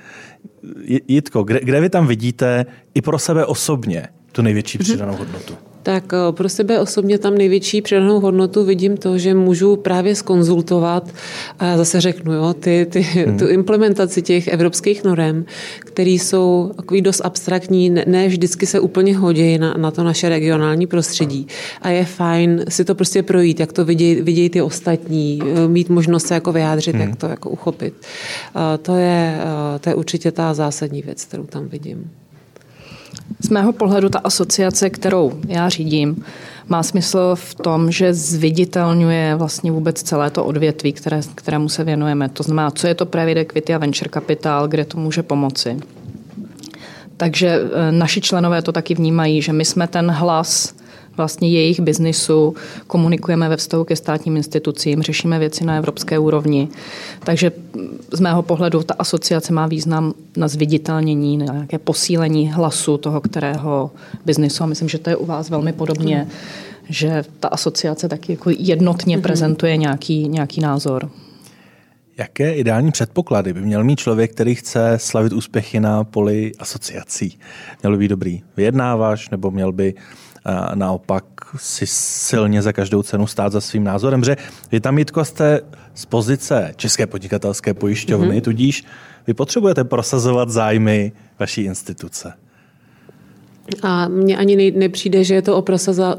Jitko, 1.07 1.43
kde, 1.43 1.59
kde 1.59 1.81
vy 1.81 1.89
tam 1.89 2.07
vidíte 2.07 2.65
i 2.93 3.01
pro 3.01 3.19
sebe 3.19 3.45
osobně 3.45 4.07
tu 4.31 4.41
největší 4.41 4.77
přidanou 4.77 5.15
hodnotu? 5.15 5.57
Tak 5.85 6.13
eh, 6.13 6.31
pro 6.31 6.49
sebe 6.49 6.79
osobně 6.79 7.17
tam 7.17 7.37
největší 7.37 7.81
přidanou 7.81 8.19
hodnotu 8.19 8.63
vidím 8.65 8.97
to, 8.97 9.17
že 9.17 9.33
můžu 9.33 9.75
právě 9.75 10.15
skonzultovat 10.15 11.13
a 11.59 11.77
zase 11.77 12.01
řeknu, 12.01 12.33
jo, 12.33 12.53
ty, 12.53 12.87
ty, 12.89 13.01
hmm. 13.01 13.37
tu 13.37 13.47
implementaci 13.47 14.21
těch 14.21 14.47
evropských 14.47 15.03
norem, 15.03 15.45
které 15.79 16.09
jsou 16.09 16.71
takový 16.75 17.01
dost 17.01 17.21
abstraktní, 17.25 17.89
ne, 17.89 18.03
ne 18.07 18.27
vždycky 18.27 18.65
se 18.65 18.79
úplně 18.79 19.17
hodí 19.17 19.57
na, 19.57 19.73
na 19.77 19.91
to 19.91 20.03
naše 20.03 20.29
regionální 20.29 20.87
prostředí. 20.87 21.47
A 21.81 21.89
je 21.89 22.05
fajn 22.05 22.65
si 22.69 22.85
to 22.85 22.95
prostě 22.95 23.23
projít, 23.23 23.59
jak 23.59 23.73
to 23.73 23.85
vidějí, 23.85 24.21
vidějí 24.21 24.49
ty 24.49 24.61
ostatní, 24.61 25.39
eh, 25.45 25.67
mít 25.67 25.89
možnost 25.89 26.27
se 26.27 26.33
jako 26.33 26.51
vyjádřit, 26.51 26.95
hmm. 26.95 27.01
jak 27.01 27.15
to 27.15 27.27
jako 27.27 27.49
uchopit. 27.49 27.93
A 28.55 28.77
to 28.77 28.95
je, 28.95 29.37
eh, 29.39 29.79
to 29.79 29.89
je 29.89 29.95
určitě 29.95 30.31
ta 30.31 30.53
zásadní 30.53 31.01
věc, 31.01 31.25
kterou 31.25 31.43
tam 31.43 31.67
vidím. 31.67 32.11
Z 33.39 33.49
mého 33.49 33.73
pohledu 33.73 34.09
ta 34.09 34.19
asociace, 34.19 34.89
kterou 34.89 35.33
já 35.47 35.69
řídím, 35.69 36.25
má 36.67 36.83
smysl 36.83 37.35
v 37.35 37.55
tom, 37.55 37.91
že 37.91 38.13
zviditelňuje 38.13 39.35
vlastně 39.35 39.71
vůbec 39.71 40.03
celé 40.03 40.29
to 40.29 40.45
odvětví, 40.45 40.93
které, 40.93 41.21
kterému 41.35 41.69
se 41.69 41.83
věnujeme. 41.83 42.29
To 42.29 42.43
znamená, 42.43 42.71
co 42.71 42.87
je 42.87 42.95
to 42.95 43.05
private 43.05 43.39
equity 43.39 43.73
a 43.73 43.77
venture 43.77 44.09
capital, 44.13 44.67
kde 44.67 44.85
to 44.85 44.97
může 44.97 45.23
pomoci. 45.23 45.77
Takže 47.17 47.47
e, 47.47 47.91
naši 47.91 48.21
členové 48.21 48.61
to 48.61 48.71
taky 48.71 48.95
vnímají, 48.95 49.41
že 49.41 49.53
my 49.53 49.65
jsme 49.65 49.87
ten 49.87 50.11
hlas 50.11 50.74
vlastně 51.17 51.49
jejich 51.49 51.79
biznisu, 51.79 52.55
komunikujeme 52.87 53.49
ve 53.49 53.57
vztahu 53.57 53.83
ke 53.83 53.95
státním 53.95 54.37
institucím, 54.37 55.01
řešíme 55.01 55.39
věci 55.39 55.65
na 55.65 55.77
evropské 55.77 56.19
úrovni. 56.19 56.67
Takže 57.23 57.51
z 58.11 58.19
mého 58.19 58.41
pohledu 58.41 58.83
ta 58.83 58.93
asociace 58.99 59.53
má 59.53 59.67
význam 59.67 60.13
na 60.37 60.47
zviditelnění, 60.47 61.37
na 61.37 61.53
nějaké 61.53 61.79
posílení 61.79 62.51
hlasu 62.51 62.97
toho, 62.97 63.21
kterého 63.21 63.91
biznisu. 64.25 64.63
A 64.63 64.65
myslím, 64.65 64.89
že 64.89 64.97
to 64.97 65.09
je 65.09 65.15
u 65.15 65.25
vás 65.25 65.49
velmi 65.49 65.73
podobně, 65.73 66.27
že 66.89 67.23
ta 67.39 67.47
asociace 67.47 68.09
taky 68.09 68.31
jako 68.31 68.49
jednotně 68.57 69.15
mhm. 69.15 69.23
prezentuje 69.23 69.77
nějaký, 69.77 70.27
nějaký 70.27 70.61
názor. 70.61 71.09
Jaké 72.17 72.53
ideální 72.53 72.91
předpoklady 72.91 73.53
by 73.53 73.61
měl 73.61 73.83
mít 73.83 73.99
člověk, 73.99 74.31
který 74.31 74.55
chce 74.55 74.93
slavit 74.97 75.33
úspěchy 75.33 75.79
na 75.79 76.03
poli 76.03 76.51
asociací? 76.59 77.39
Měl 77.81 77.91
by 77.91 77.97
být 77.97 78.07
dobrý 78.07 78.41
vyjednávač, 78.57 79.29
nebo 79.29 79.51
měl 79.51 79.71
by 79.71 79.93
naopak 80.75 81.23
si 81.57 81.87
silně 81.87 82.61
za 82.61 82.73
každou 82.73 83.03
cenu 83.03 83.27
stát 83.27 83.51
za 83.51 83.61
svým 83.61 83.83
názorem, 83.83 84.23
že 84.23 84.37
vy 84.71 84.79
tam, 84.79 84.97
Jitko, 84.97 85.25
jste 85.25 85.61
z 85.93 86.05
pozice 86.05 86.73
České 86.75 87.07
podnikatelské 87.07 87.73
pojišťovny, 87.73 88.37
mm-hmm. 88.37 88.41
tudíž 88.41 88.83
vy 89.27 89.33
potřebujete 89.33 89.83
prosazovat 89.83 90.49
zájmy 90.49 91.11
vaší 91.39 91.61
instituce. 91.61 92.33
A 93.81 94.07
mně 94.07 94.37
ani 94.37 94.71
nepřijde, 94.71 95.23
že 95.23 95.33
je 95.33 95.41
to 95.41 95.57
o 95.57 95.63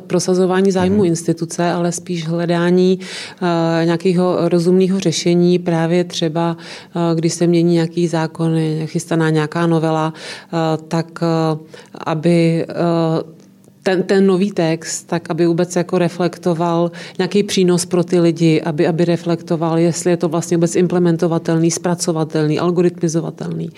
prosazování 0.06 0.72
zájmu 0.72 0.96
hmm. 0.96 1.04
instituce, 1.04 1.70
ale 1.70 1.92
spíš 1.92 2.26
hledání 2.28 2.98
uh, 2.98 3.48
nějakého 3.84 4.48
rozumného 4.48 5.00
řešení, 5.00 5.58
právě 5.58 6.04
třeba, 6.04 6.56
uh, 6.56 7.18
když 7.18 7.32
se 7.32 7.46
mění 7.46 7.74
nějaký 7.74 8.08
zákon, 8.08 8.52
chystaná 8.86 9.30
nějaká 9.30 9.66
novela, 9.66 10.12
uh, 10.52 10.86
tak 10.88 11.20
aby 12.04 12.66
ten, 13.86 14.02
ten 14.02 14.26
nový 14.26 14.50
text, 14.50 15.06
tak 15.06 15.30
aby 15.30 15.46
vůbec 15.46 15.76
jako 15.76 15.98
reflektoval 15.98 16.90
nějaký 17.18 17.42
přínos 17.42 17.86
pro 17.86 18.04
ty 18.04 18.20
lidi, 18.20 18.60
aby, 18.60 18.86
aby 18.86 19.04
reflektoval, 19.04 19.78
jestli 19.78 20.10
je 20.10 20.16
to 20.16 20.28
vlastně 20.28 20.56
vůbec 20.56 20.76
implementovatelný, 20.76 21.70
zpracovatelný, 21.70 22.58
algoritmizovatelný. 22.58 23.70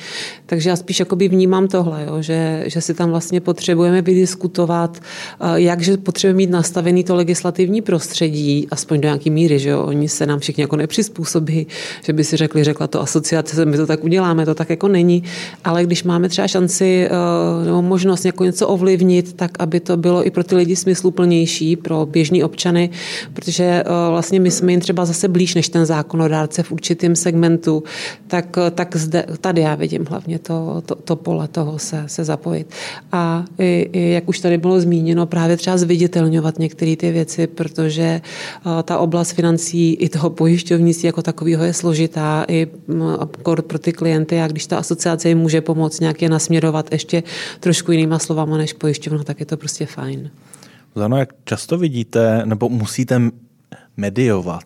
Takže 0.47 0.71
já 0.71 0.77
spíš 0.77 1.01
jakoby 1.01 1.29
vnímám 1.29 1.69
tohle, 1.69 2.05
jo, 2.05 2.23
že, 2.23 2.65
že 2.67 2.81
si 2.81 2.95
tam 2.95 3.11
vlastně 3.11 3.41
potřebujeme 3.41 4.03
vydiskutovat, 4.03 4.97
eh, 4.97 5.45
jakže 5.55 5.97
potřebujeme 5.97 6.37
mít 6.37 6.51
nastavený 6.51 7.05
to 7.05 7.15
legislativní 7.15 7.83
prostředí, 7.83 8.67
aspoň 8.71 9.01
do 9.01 9.09
nějaký 9.09 9.31
míry, 9.31 9.59
že 9.59 9.69
jo, 9.69 9.83
oni 9.83 10.09
se 10.09 10.27
nám 10.27 10.39
všichni 10.39 10.63
jako 10.63 10.77
nepřizpůsobí, 10.77 11.67
že 12.05 12.13
by 12.13 12.25
si 12.25 12.37
řekli, 12.37 12.65
řekla 12.65 12.87
to 12.87 13.01
asociace, 13.01 13.65
my 13.65 13.77
to 13.77 13.87
tak 13.87 14.05
uděláme, 14.05 14.47
to 14.47 14.55
tak 14.55 14.71
jako 14.71 14.89
není, 14.89 15.23
ale 15.65 15.85
když 15.85 16.05
máme 16.05 16.29
třeba 16.29 16.49
šanci 16.49 17.09
eh, 17.11 17.65
nebo 17.65 17.83
možnost 17.83 18.25
jako 18.25 18.45
něco 18.45 18.69
ovlivnit, 18.69 19.33
tak 19.33 19.51
aby 19.59 19.81
to 19.81 19.98
bylo 19.99 20.27
i 20.27 20.31
pro 20.31 20.45
ty 20.45 20.55
lidi 20.55 20.77
smysluplnější, 20.77 21.77
pro 21.77 22.07
běžní 22.07 22.45
občany, 22.45 22.91
protože 23.33 23.65
eh, 23.65 23.85
vlastně 24.11 24.41
my 24.41 24.51
jsme 24.51 24.73
jim 24.73 24.81
třeba 24.81 25.05
zase 25.05 25.29
blíž 25.29 25.55
než 25.55 25.69
ten 25.69 25.87
zákonodárce 25.87 26.63
v 26.63 26.73
určitém 26.73 27.17
segmentu, 27.17 27.83
tak, 28.27 28.59
eh, 28.67 28.71
tak 28.71 28.97
zde, 28.97 29.27
tady 29.41 29.61
já 29.61 29.75
vidím 29.75 30.07
hlavně 30.09 30.39
to, 30.39 30.83
to, 30.87 30.95
to 30.95 31.17
pole 31.17 31.49
toho 31.49 31.79
se, 31.79 32.05
se 32.07 32.25
zapojit. 32.25 32.71
A 33.13 33.45
i, 33.59 33.91
i, 33.93 34.11
jak 34.11 34.29
už 34.29 34.39
tady 34.39 34.59
bylo 34.59 34.81
zmíněno, 34.81 35.27
právě 35.27 35.57
třeba 35.57 35.77
zviditelňovat 35.77 36.59
některé 36.59 36.97
ty 36.97 37.13
věci, 37.13 37.47
protože 37.47 38.03
eh, 38.03 38.83
ta 38.83 38.99
oblast 38.99 39.33
financí 39.33 39.95
i 39.95 40.09
toho 40.09 40.31
pojišťovnictví 40.31 41.07
jako 41.07 41.23
takového 41.23 41.65
je 41.65 41.75
složitá 41.75 42.45
i 42.49 42.67
mm, 42.87 43.17
pro 43.67 43.79
ty 43.79 43.93
klienty 43.93 44.41
a 44.41 44.47
když 44.47 44.67
ta 44.67 44.79
asociace 44.79 45.29
jim 45.29 45.39
může 45.39 45.61
pomoct 45.61 46.01
nějak 46.01 46.23
je 46.23 46.29
nasměrovat 46.29 46.93
ještě 46.93 47.23
trošku 47.61 47.93
jinýma 47.93 48.19
slovama 48.19 48.57
než 48.57 48.73
pojišťovna, 48.73 49.25
tak 49.25 49.41
je 49.41 49.47
to 49.47 49.57
prostě 49.57 49.87
fajn. 49.89 50.31
Zano, 50.95 51.17
jak 51.17 51.29
často 51.45 51.79
vidíte, 51.79 52.43
nebo 52.45 52.69
musíte 52.69 53.21
mediovat, 53.97 54.65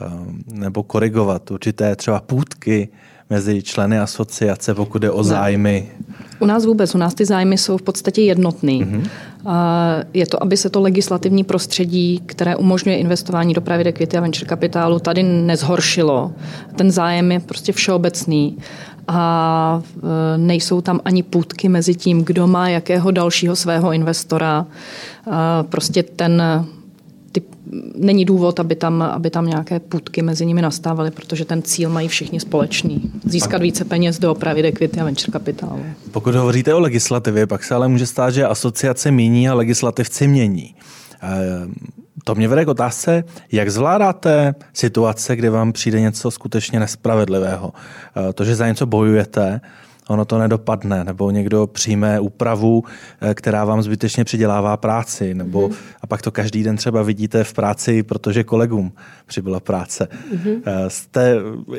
ehm, 0.00 0.42
nebo 0.52 0.82
korigovat 0.82 1.50
určité 1.50 1.96
třeba 1.96 2.20
půdky 2.20 2.88
mezi 3.30 3.62
členy 3.62 3.98
asociace, 3.98 4.74
pokud 4.74 5.02
je 5.02 5.10
o 5.10 5.24
zájmy? 5.24 5.88
U 6.38 6.46
nás 6.46 6.66
vůbec, 6.66 6.94
u 6.94 6.98
nás 6.98 7.14
ty 7.14 7.24
zájmy 7.24 7.58
jsou 7.58 7.76
v 7.76 7.82
podstatě 7.82 8.22
jednotný. 8.22 8.84
Mm-hmm. 8.84 9.02
Je 10.14 10.26
to, 10.26 10.42
aby 10.42 10.56
se 10.56 10.70
to 10.70 10.80
legislativní 10.80 11.44
prostředí, 11.44 12.22
které 12.26 12.56
umožňuje 12.56 12.98
investování 12.98 13.54
do 13.54 13.60
private 13.60 13.88
equity 13.88 14.16
a 14.16 14.20
venture 14.20 14.46
kapitálu, 14.46 14.98
tady 14.98 15.22
nezhoršilo. 15.22 16.32
Ten 16.76 16.90
zájem 16.90 17.32
je 17.32 17.40
prostě 17.40 17.72
všeobecný 17.72 18.58
a 19.08 19.82
e, 20.34 20.38
nejsou 20.38 20.80
tam 20.80 21.00
ani 21.04 21.22
půdky 21.22 21.68
mezi 21.68 21.94
tím, 21.94 22.24
kdo 22.24 22.46
má 22.46 22.68
jakého 22.68 23.10
dalšího 23.10 23.56
svého 23.56 23.92
investora. 23.92 24.66
Prostě 25.68 26.02
ten 26.02 26.42
ty, 27.32 27.42
není 27.94 28.24
důvod, 28.24 28.60
aby 28.60 28.74
tam, 28.74 29.02
aby 29.02 29.30
tam 29.30 29.46
nějaké 29.46 29.80
půdky 29.80 30.22
mezi 30.22 30.46
nimi 30.46 30.62
nastávaly, 30.62 31.10
protože 31.10 31.44
ten 31.44 31.62
cíl 31.62 31.90
mají 31.90 32.08
všichni 32.08 32.40
společný. 32.40 33.10
Získat 33.24 33.62
více 33.62 33.84
peněz 33.84 34.18
do 34.18 34.32
opravy 34.32 34.62
equity 34.62 35.00
a 35.00 35.04
venture 35.04 35.32
kapitálu. 35.32 35.80
Pokud 36.10 36.34
hovoříte 36.34 36.74
o 36.74 36.80
legislativě, 36.80 37.46
pak 37.46 37.64
se 37.64 37.74
ale 37.74 37.88
může 37.88 38.06
stát, 38.06 38.30
že 38.30 38.46
asociace 38.46 39.10
mění 39.10 39.48
a 39.48 39.54
legislativci 39.54 40.28
mění. 40.28 40.74
To 42.28 42.34
mě 42.34 42.48
vede 42.48 42.64
k 42.64 42.68
otázce, 42.68 43.24
jak 43.52 43.70
zvládáte 43.70 44.54
situace, 44.72 45.36
kdy 45.36 45.48
vám 45.48 45.72
přijde 45.72 46.00
něco 46.00 46.30
skutečně 46.30 46.80
nespravedlivého. 46.80 47.72
Eh, 48.16 48.32
to, 48.32 48.44
že 48.44 48.56
za 48.56 48.68
něco 48.68 48.86
bojujete, 48.86 49.60
ono 50.08 50.24
to 50.24 50.38
nedopadne, 50.38 51.04
nebo 51.04 51.30
někdo 51.30 51.66
přijme 51.66 52.20
úpravu, 52.20 52.84
eh, 53.20 53.34
která 53.34 53.64
vám 53.64 53.82
zbytečně 53.82 54.24
přidělává 54.24 54.76
práci, 54.76 55.34
nebo 55.34 55.68
mm-hmm. 55.68 55.74
a 56.00 56.06
pak 56.06 56.22
to 56.22 56.30
každý 56.30 56.62
den 56.62 56.76
třeba 56.76 57.02
vidíte 57.02 57.44
v 57.44 57.52
práci, 57.52 58.02
protože 58.02 58.44
kolegům 58.44 58.92
přibyla 59.26 59.60
práce. 59.60 60.08
Mm-hmm. 60.34 60.60
Jste, 60.88 61.36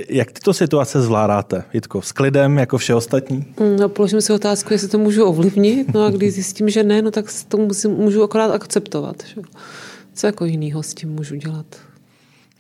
jak 0.10 0.32
tyto 0.32 0.54
situace 0.54 1.02
zvládáte? 1.02 1.64
Jitko, 1.74 2.02
s 2.02 2.12
klidem, 2.12 2.58
jako 2.58 2.78
vše 2.78 2.96
ostatní? 2.96 3.46
Mm, 3.60 3.76
no, 3.80 3.90
položím 3.90 4.22
si 4.22 4.34
otázku, 4.34 4.74
jestli 4.74 4.88
to 4.88 4.98
můžu 4.98 5.26
ovlivnit, 5.26 5.94
no 5.94 6.06
a 6.06 6.10
když 6.10 6.34
zjistím, 6.34 6.70
že 6.70 6.84
ne, 6.84 7.02
no 7.02 7.12
tak 7.12 7.26
to 7.48 7.58
musím, 7.58 7.92
můžu 7.92 8.24
akorát 8.24 8.52
akceptovat. 8.52 9.16
Že? 9.26 9.42
Co 10.20 10.28
jako 10.28 10.46
jinýho 10.46 10.84
s 10.84 10.94
tím 10.94 11.10
můžu 11.10 11.36
dělat? 11.36 11.66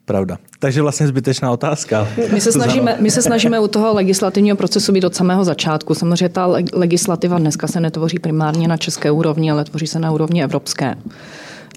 Pravda. 0.05 0.37
Takže 0.59 0.81
vlastně 0.81 1.07
zbytečná 1.07 1.51
otázka. 1.51 2.07
My 2.33 2.41
se, 2.41 2.51
snažíme, 2.51 2.97
my 2.99 3.11
se 3.11 3.21
snažíme 3.21 3.59
u 3.59 3.67
toho 3.67 3.93
legislativního 3.93 4.57
procesu 4.57 4.91
být 4.91 5.03
od 5.03 5.15
samého 5.15 5.43
začátku. 5.43 5.93
Samozřejmě 5.93 6.29
ta 6.29 6.45
legislativa 6.73 7.39
dneska 7.39 7.67
se 7.67 7.79
netvoří 7.79 8.19
primárně 8.19 8.67
na 8.67 8.77
české 8.77 9.11
úrovni, 9.11 9.51
ale 9.51 9.65
tvoří 9.65 9.87
se 9.87 9.99
na 9.99 10.11
úrovni 10.11 10.43
evropské. 10.43 10.95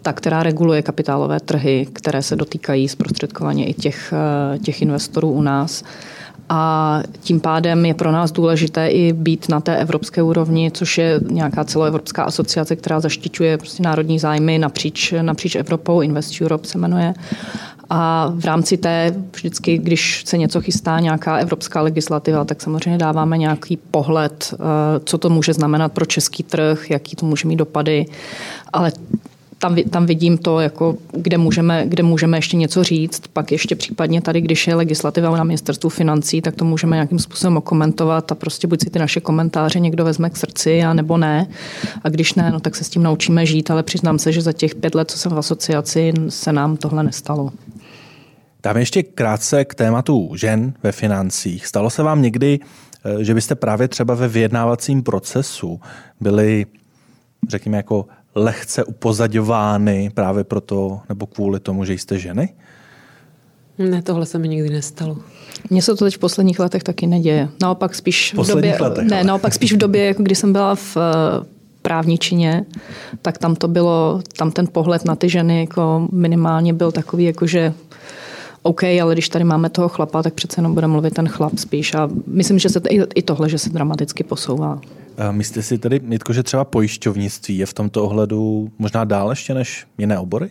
Ta, 0.03 0.13
která 0.13 0.43
reguluje 0.43 0.83
kapitálové 0.83 1.41
trhy, 1.41 1.87
které 1.93 2.23
se 2.23 2.37
dotýkají 2.37 2.89
zprostředkovaně 2.89 3.67
i 3.67 3.75
těch, 3.75 4.13
eh, 4.13 4.59
těch 4.59 4.83
investorů 4.83 5.31
u 5.31 5.43
nás 5.43 5.85
a 6.55 7.03
tím 7.21 7.41
pádem 7.41 7.87
je 7.87 7.95
pro 7.95 8.13
nás 8.13 8.33
důležité 8.33 8.89
i 8.89 9.13
být 9.13 9.49
na 9.49 9.61
té 9.61 9.77
evropské 9.77 10.23
úrovni, 10.23 10.71
což 10.71 10.99
je 10.99 11.21
nějaká 11.31 11.65
celoevropská 11.65 12.25
asociace, 12.25 12.77
která 12.77 13.01
zaštiťuje 13.01 13.59
prostě 13.59 13.83
národní 13.83 14.19
zájmy 14.19 14.59
napříč, 14.59 15.15
napříč 15.23 15.57
Evropou, 15.57 16.01
Invest 16.01 16.43
Europe 16.43 16.69
se 16.69 16.79
jmenuje. 16.79 17.15
A 17.91 18.33
v 18.35 18.45
rámci 18.45 18.77
té 18.77 19.15
vždycky, 19.37 19.79
když 19.79 20.23
se 20.27 20.39
něco 20.39 20.61
chystá, 20.61 21.01
nějaká 21.01 21.37
evropská 21.37 21.83
legislativa, 21.83 22.45
tak 22.45 22.63
samozřejmě 22.63 22.99
dáváme 22.99 23.39
nějaký 23.39 23.77
pohled, 23.77 24.55
eh, 24.55 24.57
co 25.05 25.19
to 25.19 25.31
může 25.31 25.53
znamenat 25.53 25.93
pro 25.93 26.05
český 26.05 26.43
trh, 26.43 26.91
jaký 26.91 27.17
to 27.17 27.27
může 27.27 27.49
mít 27.49 27.57
dopady. 27.57 28.07
Ale 28.73 28.93
tam, 29.63 29.77
tam 29.77 30.07
vidím 30.07 30.39
to, 30.39 30.61
jako, 30.61 30.97
kde, 31.13 31.39
můžeme, 31.39 31.87
kde 31.87 32.03
můžeme 32.03 32.39
ještě 32.39 32.57
něco 32.57 32.85
říct. 32.85 33.23
Pak 33.33 33.53
ještě 33.53 33.77
případně 33.77 34.21
tady, 34.21 34.41
když 34.41 34.67
je 34.67 34.75
legislativa 34.75 35.37
na 35.37 35.45
ministerstvu 35.45 35.91
financí, 35.91 36.41
tak 36.41 36.55
to 36.55 36.65
můžeme 36.65 36.97
nějakým 36.97 37.19
způsobem 37.19 37.57
okomentovat 37.57 38.33
a 38.33 38.35
prostě 38.35 38.67
buď 38.67 38.81
si 38.81 38.91
ty 38.91 38.99
naše 38.99 39.21
komentáře 39.21 39.81
někdo 39.81 40.05
vezme 40.05 40.31
k 40.31 40.37
srdci, 40.37 40.83
a 40.83 40.95
nebo 40.95 41.17
ne. 41.17 41.47
A 42.05 42.09
když 42.09 42.35
ne, 42.35 42.51
no, 42.51 42.61
tak 42.61 42.77
se 42.77 42.85
s 42.85 42.89
tím 42.89 43.03
naučíme 43.03 43.47
žít, 43.47 43.71
ale 43.71 43.83
přiznám 43.83 44.19
se, 44.19 44.33
že 44.33 44.43
za 44.43 44.53
těch 44.53 44.75
pět 44.75 44.95
let, 44.95 45.11
co 45.11 45.19
jsem 45.19 45.33
v 45.33 45.39
asociaci, 45.39 46.13
se 46.29 46.53
nám 46.53 46.77
tohle 46.77 47.03
nestalo. 47.03 47.51
Tam 48.61 48.77
ještě 48.77 49.03
krátce 49.03 49.65
k 49.65 49.75
tématu 49.75 50.31
žen 50.37 50.75
ve 50.83 50.93
financích. 50.93 51.67
Stalo 51.67 51.91
se 51.91 52.03
vám 52.03 52.23
někdy, 52.23 52.59
eh, 53.05 53.25
že 53.25 53.35
byste 53.35 53.55
právě 53.55 53.89
třeba 53.89 54.15
ve 54.15 54.29
vyjednávacím 54.29 55.03
procesu 55.03 55.81
byli, 56.21 56.67
řekněme, 57.49 57.77
jako 57.77 58.07
lehce 58.35 58.85
upozaďovány 58.85 60.11
právě 60.15 60.45
proto, 60.45 61.01
nebo 61.09 61.27
kvůli 61.27 61.61
tomu, 61.61 61.85
že 61.85 61.93
jste 61.93 62.19
ženy? 62.19 62.49
Ne, 63.79 64.03
tohle 64.03 64.27
se 64.27 64.39
mi 64.39 64.49
nikdy 64.49 64.71
nestalo. 64.71 65.17
Mně 65.71 65.83
se 65.83 65.97
to 65.97 66.05
teď 66.05 66.15
v 66.17 66.19
posledních 66.19 66.59
letech 66.59 66.83
taky 66.83 67.07
neděje. 67.07 67.49
Naopak 67.63 67.95
spíš 67.95 68.35
v, 68.35 68.43
v 68.43 68.47
době, 68.47 68.77
letech, 68.81 69.05
ne, 69.09 69.25
naopak 69.25 69.55
spíš 69.55 69.73
v 69.73 69.77
době, 69.77 70.05
jako 70.05 70.23
kdy 70.23 70.35
jsem 70.35 70.53
byla 70.53 70.75
v 70.75 70.97
eh, 70.97 71.47
právničině, 71.83 72.65
tak 73.23 73.39
tam 73.39 73.57
to 73.57 73.69
bylo, 73.69 74.23
tam 74.37 74.51
ten 74.51 74.67
pohled 74.73 75.05
na 75.05 75.17
ty 75.17 75.29
ženy 75.29 75.61
jako 75.61 76.09
minimálně 76.13 76.73
byl 76.73 76.93
takový, 76.93 77.25
jako 77.25 77.47
že 77.47 77.75
OK, 78.63 78.83
ale 78.85 79.15
když 79.15 79.29
tady 79.29 79.45
máme 79.45 79.71
toho 79.71 79.89
chlapa, 79.89 80.23
tak 80.23 80.35
přece 80.35 80.59
jenom 80.59 80.75
bude 80.75 80.87
mluvit 80.87 81.15
ten 81.15 81.29
chlap 81.29 81.59
spíš. 81.59 81.95
A 81.95 82.09
myslím, 82.27 82.59
že 82.59 82.69
se 82.69 82.81
i 83.15 83.23
tohle, 83.23 83.49
že 83.49 83.59
se 83.59 83.71
dramaticky 83.71 84.25
posouvá. 84.25 84.81
Myslíte 85.31 85.63
si 85.63 85.79
tedy, 85.79 86.01
Jitko, 86.11 86.33
že 86.33 86.43
třeba 86.43 86.65
pojišťovnictví 86.65 87.59
je 87.59 87.67
v 87.67 87.75
tomto 87.75 88.05
ohledu 88.05 88.71
možná 88.79 89.05
dál 89.05 89.31
ještě 89.31 89.55
než 89.55 89.87
jiné 89.99 90.19
obory? 90.19 90.51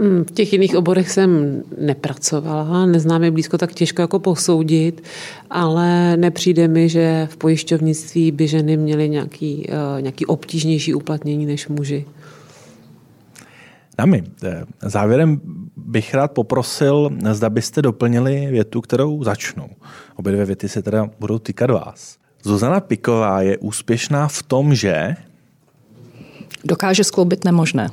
Hmm, 0.00 0.24
v 0.24 0.30
těch 0.30 0.52
jiných 0.52 0.76
oborech 0.76 1.10
jsem 1.10 1.62
nepracovala, 1.78 2.86
neznám 2.86 3.24
je 3.24 3.30
blízko 3.30 3.58
tak 3.58 3.74
těžko 3.74 4.02
jako 4.02 4.18
posoudit, 4.18 5.02
ale 5.50 6.16
nepřijde 6.16 6.68
mi, 6.68 6.88
že 6.88 7.28
v 7.30 7.36
pojišťovnictví 7.36 8.30
by 8.32 8.48
ženy 8.48 8.76
měly 8.76 9.08
nějaký, 9.08 9.66
uh, 9.68 10.02
nějaký 10.02 10.26
obtížnější 10.26 10.94
uplatnění 10.94 11.46
než 11.46 11.68
muži. 11.68 12.04
Dámy, 13.98 14.24
eh, 14.44 14.64
závěrem 14.82 15.40
bych 15.76 16.14
rád 16.14 16.32
poprosil, 16.32 17.10
zda 17.32 17.50
byste 17.50 17.82
doplnili 17.82 18.46
větu, 18.50 18.80
kterou 18.80 19.24
začnu. 19.24 19.68
Obě 20.16 20.32
dvě 20.32 20.44
věty 20.44 20.68
se 20.68 20.82
teda 20.82 21.10
budou 21.20 21.38
týkat 21.38 21.70
vás. 21.70 22.18
Zuzana 22.42 22.80
Piková 22.80 23.42
je 23.42 23.58
úspěšná 23.58 24.28
v 24.28 24.42
tom, 24.42 24.74
že... 24.74 25.16
Dokáže 26.64 27.04
skloubit 27.04 27.44
nemožné. 27.44 27.88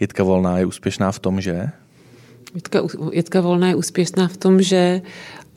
Jitka 0.00 0.24
Volná 0.24 0.58
je 0.58 0.66
úspěšná 0.66 1.12
v 1.12 1.18
tom, 1.18 1.40
že? 1.40 1.68
Jitka, 2.54 2.80
Jitka 3.12 3.40
Volná 3.40 3.68
je 3.68 3.74
úspěšná 3.74 4.28
v 4.28 4.36
tom, 4.36 4.62
že 4.62 5.02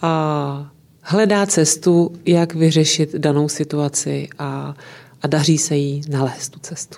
a, 0.01 0.71
hledá 1.01 1.45
cestu, 1.45 2.15
jak 2.25 2.53
vyřešit 2.53 3.15
danou 3.15 3.49
situaci 3.49 4.27
a, 4.39 4.75
a 5.21 5.27
daří 5.27 5.57
se 5.57 5.75
jí 5.75 6.01
nalézt 6.09 6.49
tu 6.49 6.59
cestu. 6.59 6.97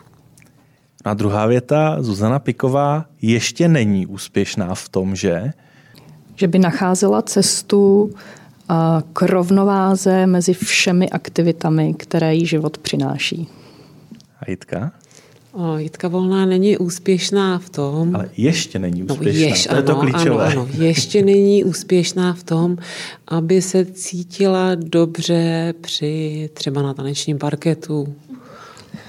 A 1.06 1.14
druhá 1.14 1.46
věta, 1.46 1.98
Zuzana 2.00 2.40
Piková 2.40 3.06
ještě 3.22 3.68
není 3.68 4.06
úspěšná 4.06 4.76
v 4.76 4.90
tom, 4.90 5.16
že? 5.16 5.54
Že 6.36 6.48
by 6.48 6.60
nacházela 6.60 7.22
cestu 7.22 8.12
k 9.14 9.22
rovnováze 9.22 10.26
mezi 10.26 10.54
všemi 10.54 11.10
aktivitami, 11.10 11.94
které 11.94 12.36
jí 12.36 12.46
život 12.46 12.78
přináší. 12.78 13.48
A 14.40 14.52
Jitka? 14.52 14.92
O, 15.52 15.78
Jitka 15.78 16.08
Volná 16.08 16.46
není 16.46 16.78
úspěšná 16.78 17.60
v 17.60 17.70
tom... 17.70 18.16
Ale 18.16 18.30
ještě 18.38 18.80
není 18.80 19.02
no, 19.02 19.16
úspěšná, 19.16 19.42
no, 19.42 19.48
ješ, 19.48 19.68
to 19.68 19.76
je 19.76 19.78
ano, 19.78 19.88
to 19.88 19.96
klíčové. 19.96 20.46
Ano, 20.46 20.62
ano, 20.62 20.68
ještě 20.78 21.22
není 21.22 21.64
úspěšná 21.64 22.34
v 22.34 22.44
tom, 22.44 22.78
aby 23.28 23.62
se 23.62 23.86
cítila 23.86 24.76
dobře 24.76 25.74
při 25.82 26.50
třeba 26.54 26.82
na 26.82 26.94
tanečním 26.94 27.38
parketu, 27.38 28.16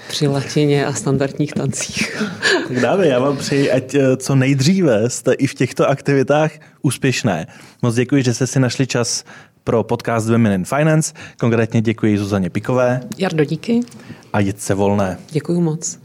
při 0.07 0.27
latině 0.27 0.85
a 0.85 0.93
standardních 0.93 1.53
tancích. 1.53 2.23
Tak 2.67 2.79
dáme, 2.79 3.07
já 3.07 3.19
vám 3.19 3.37
přeji, 3.37 3.71
ať 3.71 3.95
eh, 3.95 4.17
co 4.17 4.35
nejdříve 4.35 5.09
jste 5.09 5.33
i 5.33 5.47
v 5.47 5.53
těchto 5.53 5.89
aktivitách 5.89 6.51
úspěšné. 6.81 7.47
Moc 7.81 7.95
děkuji, 7.95 8.23
že 8.23 8.33
jste 8.33 8.47
si 8.47 8.59
našli 8.59 8.87
čas 8.87 9.23
pro 9.63 9.83
podcast 9.83 10.29
Women 10.29 10.51
in 10.51 10.65
Finance. 10.65 11.13
Konkrétně 11.39 11.81
děkuji 11.81 12.17
Zuzaně 12.17 12.49
Pikové. 12.49 13.01
Jardo, 13.17 13.43
díky. 13.43 13.79
A 14.33 14.39
Jitce 14.39 14.73
Volné. 14.73 15.17
Děkuji 15.31 15.61
moc. 15.61 15.99